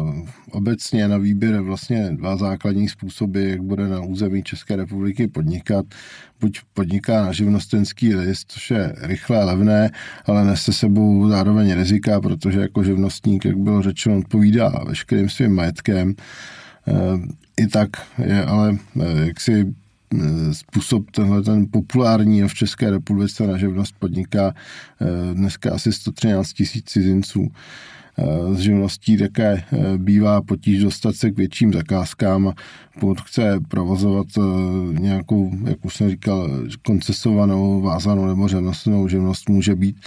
obecně 0.51 1.07
na 1.07 1.17
výběr 1.17 1.61
vlastně 1.61 2.09
dva 2.11 2.37
základní 2.37 2.89
způsoby, 2.89 3.49
jak 3.49 3.61
bude 3.61 3.87
na 3.87 4.01
území 4.01 4.43
České 4.43 4.75
republiky 4.75 5.27
podnikat. 5.27 5.85
Buď 6.39 6.59
podniká 6.73 7.25
na 7.25 7.31
živnostenský 7.31 8.15
list, 8.15 8.51
což 8.51 8.71
je 8.71 8.95
rychlé, 8.97 9.43
levné, 9.43 9.91
ale 10.25 10.45
nese 10.45 10.73
sebou 10.73 11.29
zároveň 11.29 11.73
rizika, 11.73 12.21
protože 12.21 12.59
jako 12.59 12.83
živnostník, 12.83 13.45
jak 13.45 13.57
bylo 13.57 13.81
řečeno, 13.81 14.17
odpovídá 14.17 14.69
veškerým 14.87 15.29
svým 15.29 15.55
majetkem. 15.55 16.15
Eh, 16.87 16.93
I 17.63 17.67
tak 17.67 17.89
je 18.25 18.45
ale 18.45 18.77
eh, 19.01 19.25
jaksi 19.25 19.75
způsob 20.51 21.11
tenhle 21.11 21.41
ten 21.41 21.67
populární 21.71 22.47
v 22.47 22.53
České 22.53 22.89
republice 22.89 23.47
na 23.47 23.57
živnost 23.57 23.95
podniká 23.99 24.53
dneska 25.33 25.73
asi 25.73 25.93
113 25.93 26.53
tisíc 26.53 26.85
cizinců 26.85 27.51
z 28.53 28.59
živností 28.59 29.17
také 29.17 29.63
eh, 29.71 29.97
bývá 29.97 30.41
potíž 30.41 30.83
dostat 30.83 31.15
se 31.15 31.31
k 31.31 31.37
větším 31.37 31.73
zakázkám 31.73 32.53
pokud 32.99 33.21
chce 33.21 33.59
provozovat 33.67 34.27
eh, 34.37 34.41
nějakou, 34.99 35.51
jak 35.65 35.85
už 35.85 35.95
jsem 35.95 36.09
říkal, 36.09 36.49
koncesovanou, 36.85 37.81
vázanou 37.81 38.25
nebo 38.25 38.47
řemeslnou 38.47 39.07
živnost, 39.07 39.49
může 39.49 39.75
být 39.75 39.99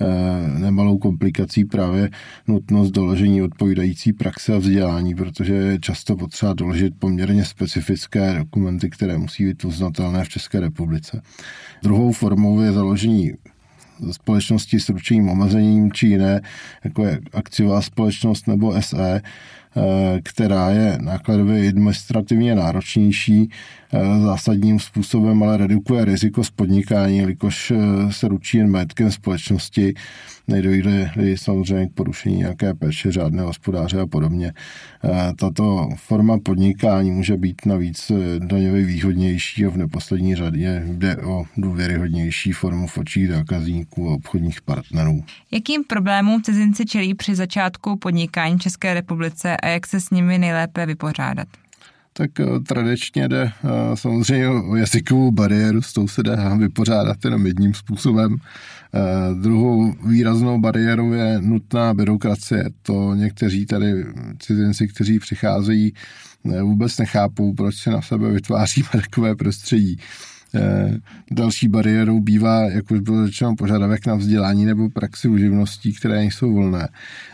eh, 0.00 0.58
nemalou 0.58 0.98
komplikací 0.98 1.64
právě 1.64 2.10
nutnost 2.48 2.90
doložení 2.90 3.42
odpovídající 3.42 4.12
praxe 4.12 4.54
a 4.54 4.58
vzdělání, 4.58 5.14
protože 5.14 5.54
je 5.54 5.78
často 5.78 6.16
potřeba 6.16 6.52
doložit 6.52 6.94
poměrně 6.98 7.44
specifické 7.44 8.34
dokumenty, 8.38 8.90
které 8.90 9.18
musí 9.18 9.44
být 9.44 9.64
uznatelné 9.64 10.24
v 10.24 10.28
České 10.28 10.60
republice. 10.60 11.22
Druhou 11.82 12.12
formou 12.12 12.60
je 12.60 12.72
založení 12.72 13.32
společnosti 14.10 14.80
s 14.80 14.88
ručením 14.88 15.28
omezením 15.28 15.92
či 15.92 16.06
jiné, 16.06 16.40
jako 16.84 17.04
je 17.04 17.20
akciová 17.32 17.82
společnost 17.82 18.46
nebo 18.46 18.82
SE, 18.82 19.22
která 20.22 20.70
je 20.70 20.98
nákladově 21.00 21.68
administrativně 21.68 22.54
náročnější, 22.54 23.50
eh, 23.92 23.98
zásadním 24.20 24.80
způsobem 24.80 25.42
ale 25.42 25.56
redukuje 25.56 26.04
riziko 26.04 26.44
z 26.44 26.50
podnikání, 26.50 27.18
jelikož 27.18 27.70
eh, 27.70 27.76
se 28.12 28.28
ručí 28.28 28.58
jen 28.58 28.70
majetkem 28.70 29.10
společnosti 29.10 29.94
nedojde 30.50 31.10
samozřejmě 31.34 31.86
k 31.86 31.94
porušení 31.94 32.36
nějaké 32.36 32.74
péče 32.74 33.12
řádného 33.12 33.46
hospodáře 33.46 34.00
a 34.00 34.06
podobně. 34.06 34.52
Eh, 35.04 35.32
tato 35.36 35.88
forma 35.96 36.38
podnikání 36.38 37.10
může 37.10 37.36
být 37.36 37.66
navíc 37.66 38.10
eh, 38.10 38.14
daňově 38.38 38.84
výhodnější 38.84 39.66
a 39.66 39.70
v 39.70 39.76
neposlední 39.76 40.34
řadě 40.34 40.82
jde 40.86 41.16
o 41.16 41.44
důvěryhodnější 41.56 42.52
formu 42.52 42.86
v 42.86 42.98
očích 42.98 43.28
zákazníků 43.28 44.10
a 44.10 44.14
obchodních 44.14 44.62
partnerů. 44.62 45.24
Jakým 45.50 45.84
problémům 45.84 46.42
cizinci 46.42 46.86
čelí 46.86 47.14
při 47.14 47.34
začátku 47.34 47.96
podnikání 47.96 48.58
České 48.58 48.94
republice 48.94 49.56
a 49.62 49.66
jak 49.66 49.86
se 49.86 50.00
s 50.00 50.10
nimi 50.10 50.38
nejlépe 50.38 50.86
vypořádat? 50.86 51.48
tak 52.12 52.40
eh, 52.40 52.60
tradičně 52.60 53.28
jde 53.28 53.42
eh, 53.42 53.96
samozřejmě 53.96 54.48
o 54.48 54.76
jazykovou 54.76 55.30
bariéru, 55.30 55.82
s 55.82 55.92
tou 55.92 56.08
se 56.08 56.22
dá 56.22 56.54
vypořádat 56.54 57.16
jenom 57.24 57.46
jedním 57.46 57.74
způsobem. 57.74 58.36
Eh, 58.94 59.34
druhou 59.34 59.94
výraznou 60.06 60.60
bariérou 60.60 61.12
je 61.12 61.40
nutná 61.40 61.94
byrokracie. 61.94 62.64
To 62.82 63.14
někteří 63.14 63.66
tady 63.66 64.04
cizinci, 64.38 64.88
kteří 64.88 65.18
přicházejí, 65.18 65.92
vůbec 66.62 66.98
nechápou, 66.98 67.54
proč 67.54 67.74
se 67.76 67.90
na 67.90 68.02
sebe 68.02 68.30
vytváříme 68.30 68.88
takové 68.92 69.36
prostředí. 69.36 69.96
Eh, 70.54 70.98
další 71.30 71.68
bariérou 71.68 72.20
bývá, 72.20 72.62
jak 72.62 72.90
už 72.90 73.00
bylo 73.00 73.26
řečeno, 73.26 73.56
požadavek 73.56 74.06
na 74.06 74.14
vzdělání 74.14 74.64
nebo 74.64 74.90
praxi 74.90 75.28
u 75.28 75.38
živností, 75.38 75.92
které 75.92 76.14
nejsou 76.14 76.54
volné. 76.54 76.88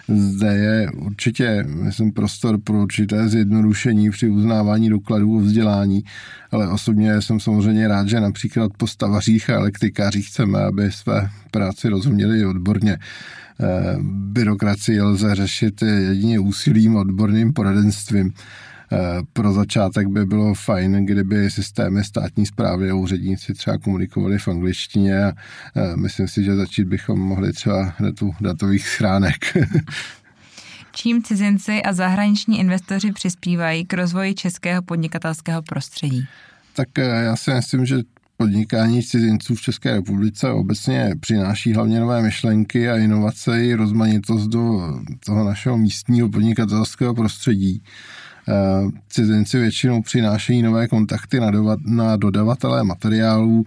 Zde 0.08 0.54
je 0.54 0.90
určitě, 0.90 1.64
myslím, 1.68 2.12
prostor 2.12 2.58
pro 2.60 2.82
určité 2.82 3.28
zjednodušení 3.28 4.10
při 4.10 4.28
uznávání 4.28 4.90
dokladů 4.90 5.36
o 5.36 5.40
vzdělání, 5.40 6.04
ale 6.50 6.68
osobně 6.68 7.22
jsem 7.22 7.40
samozřejmě 7.40 7.88
rád, 7.88 8.08
že 8.08 8.20
například 8.20 8.72
po 8.76 8.86
stavařích 8.86 9.50
a 9.50 9.54
elektrikářích 9.54 10.28
chceme, 10.28 10.58
aby 10.58 10.92
své 10.92 11.30
práci 11.50 11.88
rozuměli 11.88 12.46
odborně. 12.46 12.98
Eh, 13.60 13.96
byrokracii 14.02 15.00
lze 15.00 15.34
řešit 15.34 15.82
jedině 15.82 16.38
úsilím 16.38 16.96
odborným 16.96 17.52
poradenstvím. 17.52 18.32
Eh, 18.92 19.22
pro 19.32 19.52
začátek 19.52 20.06
by 20.06 20.26
bylo 20.26 20.54
fajn, 20.54 21.06
kdyby 21.06 21.50
systémy 21.50 22.04
státní 22.04 22.46
zprávy 22.46 22.90
a 22.90 22.94
úředníci 22.94 23.54
třeba 23.54 23.78
komunikovali 23.78 24.38
v 24.38 24.48
angličtině 24.48 25.24
a 25.24 25.32
eh, 25.76 25.96
myslím 25.96 26.28
si, 26.28 26.44
že 26.44 26.56
začít 26.56 26.84
bychom 26.84 27.20
mohli 27.20 27.52
třeba 27.52 27.94
tu 28.18 28.34
datových 28.40 28.88
schránek. 28.88 29.56
Čím 30.92 31.22
cizinci 31.22 31.82
a 31.82 31.92
zahraniční 31.92 32.60
investoři 32.60 33.12
přispívají 33.12 33.84
k 33.84 33.94
rozvoji 33.94 34.34
českého 34.34 34.82
podnikatelského 34.82 35.62
prostředí? 35.62 36.26
Tak 36.76 36.98
eh, 36.98 37.02
já 37.02 37.36
si 37.36 37.54
myslím, 37.54 37.86
že 37.86 37.96
podnikání 38.36 39.02
cizinců 39.02 39.54
v 39.54 39.60
České 39.60 39.94
republice 39.94 40.50
obecně 40.50 41.14
přináší 41.20 41.72
hlavně 41.72 42.00
nové 42.00 42.22
myšlenky 42.22 42.90
a 42.90 42.96
inovace 42.96 43.64
i 43.64 43.74
rozmanitost 43.74 44.48
do 44.48 44.80
toho 45.26 45.44
našeho 45.44 45.78
místního 45.78 46.28
podnikatelského 46.28 47.14
prostředí. 47.14 47.82
Eh, 48.48 48.90
cizinci 49.08 49.58
většinou 49.58 50.02
přinášejí 50.02 50.62
nové 50.62 50.88
kontakty 50.88 51.40
na, 51.40 51.50
dova, 51.50 51.76
na 51.84 52.16
dodavatele 52.16 52.84
materiálů, 52.84 53.64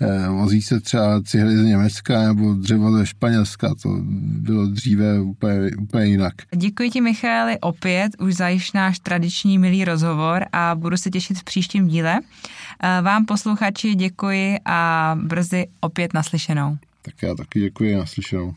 eh, 0.00 0.28
vozí 0.28 0.62
se 0.62 0.80
třeba 0.80 1.22
cihly 1.22 1.56
z 1.56 1.64
Německa 1.64 2.22
nebo 2.22 2.54
dřevo 2.54 2.92
ze 2.92 3.06
Španělska, 3.06 3.74
to 3.82 3.88
bylo 4.22 4.66
dříve 4.66 5.20
úplně, 5.20 5.70
úplně 5.78 6.06
jinak. 6.06 6.34
Děkuji 6.56 6.90
ti, 6.90 7.00
Michaeli, 7.00 7.58
opět 7.60 8.12
už 8.18 8.34
za 8.34 8.48
již 8.48 8.72
náš 8.72 8.98
tradiční 8.98 9.58
milý 9.58 9.84
rozhovor 9.84 10.44
a 10.52 10.74
budu 10.74 10.96
se 10.96 11.10
těšit 11.10 11.38
v 11.38 11.44
příštím 11.44 11.88
díle. 11.88 12.20
Eh, 12.82 13.02
vám 13.02 13.26
posluchači 13.26 13.94
děkuji 13.94 14.58
a 14.64 15.18
brzy 15.22 15.66
opět 15.80 16.14
naslyšenou. 16.14 16.78
Tak 17.02 17.14
já 17.22 17.34
taky 17.34 17.60
děkuji 17.60 17.96
naslyšenou. 17.96 18.54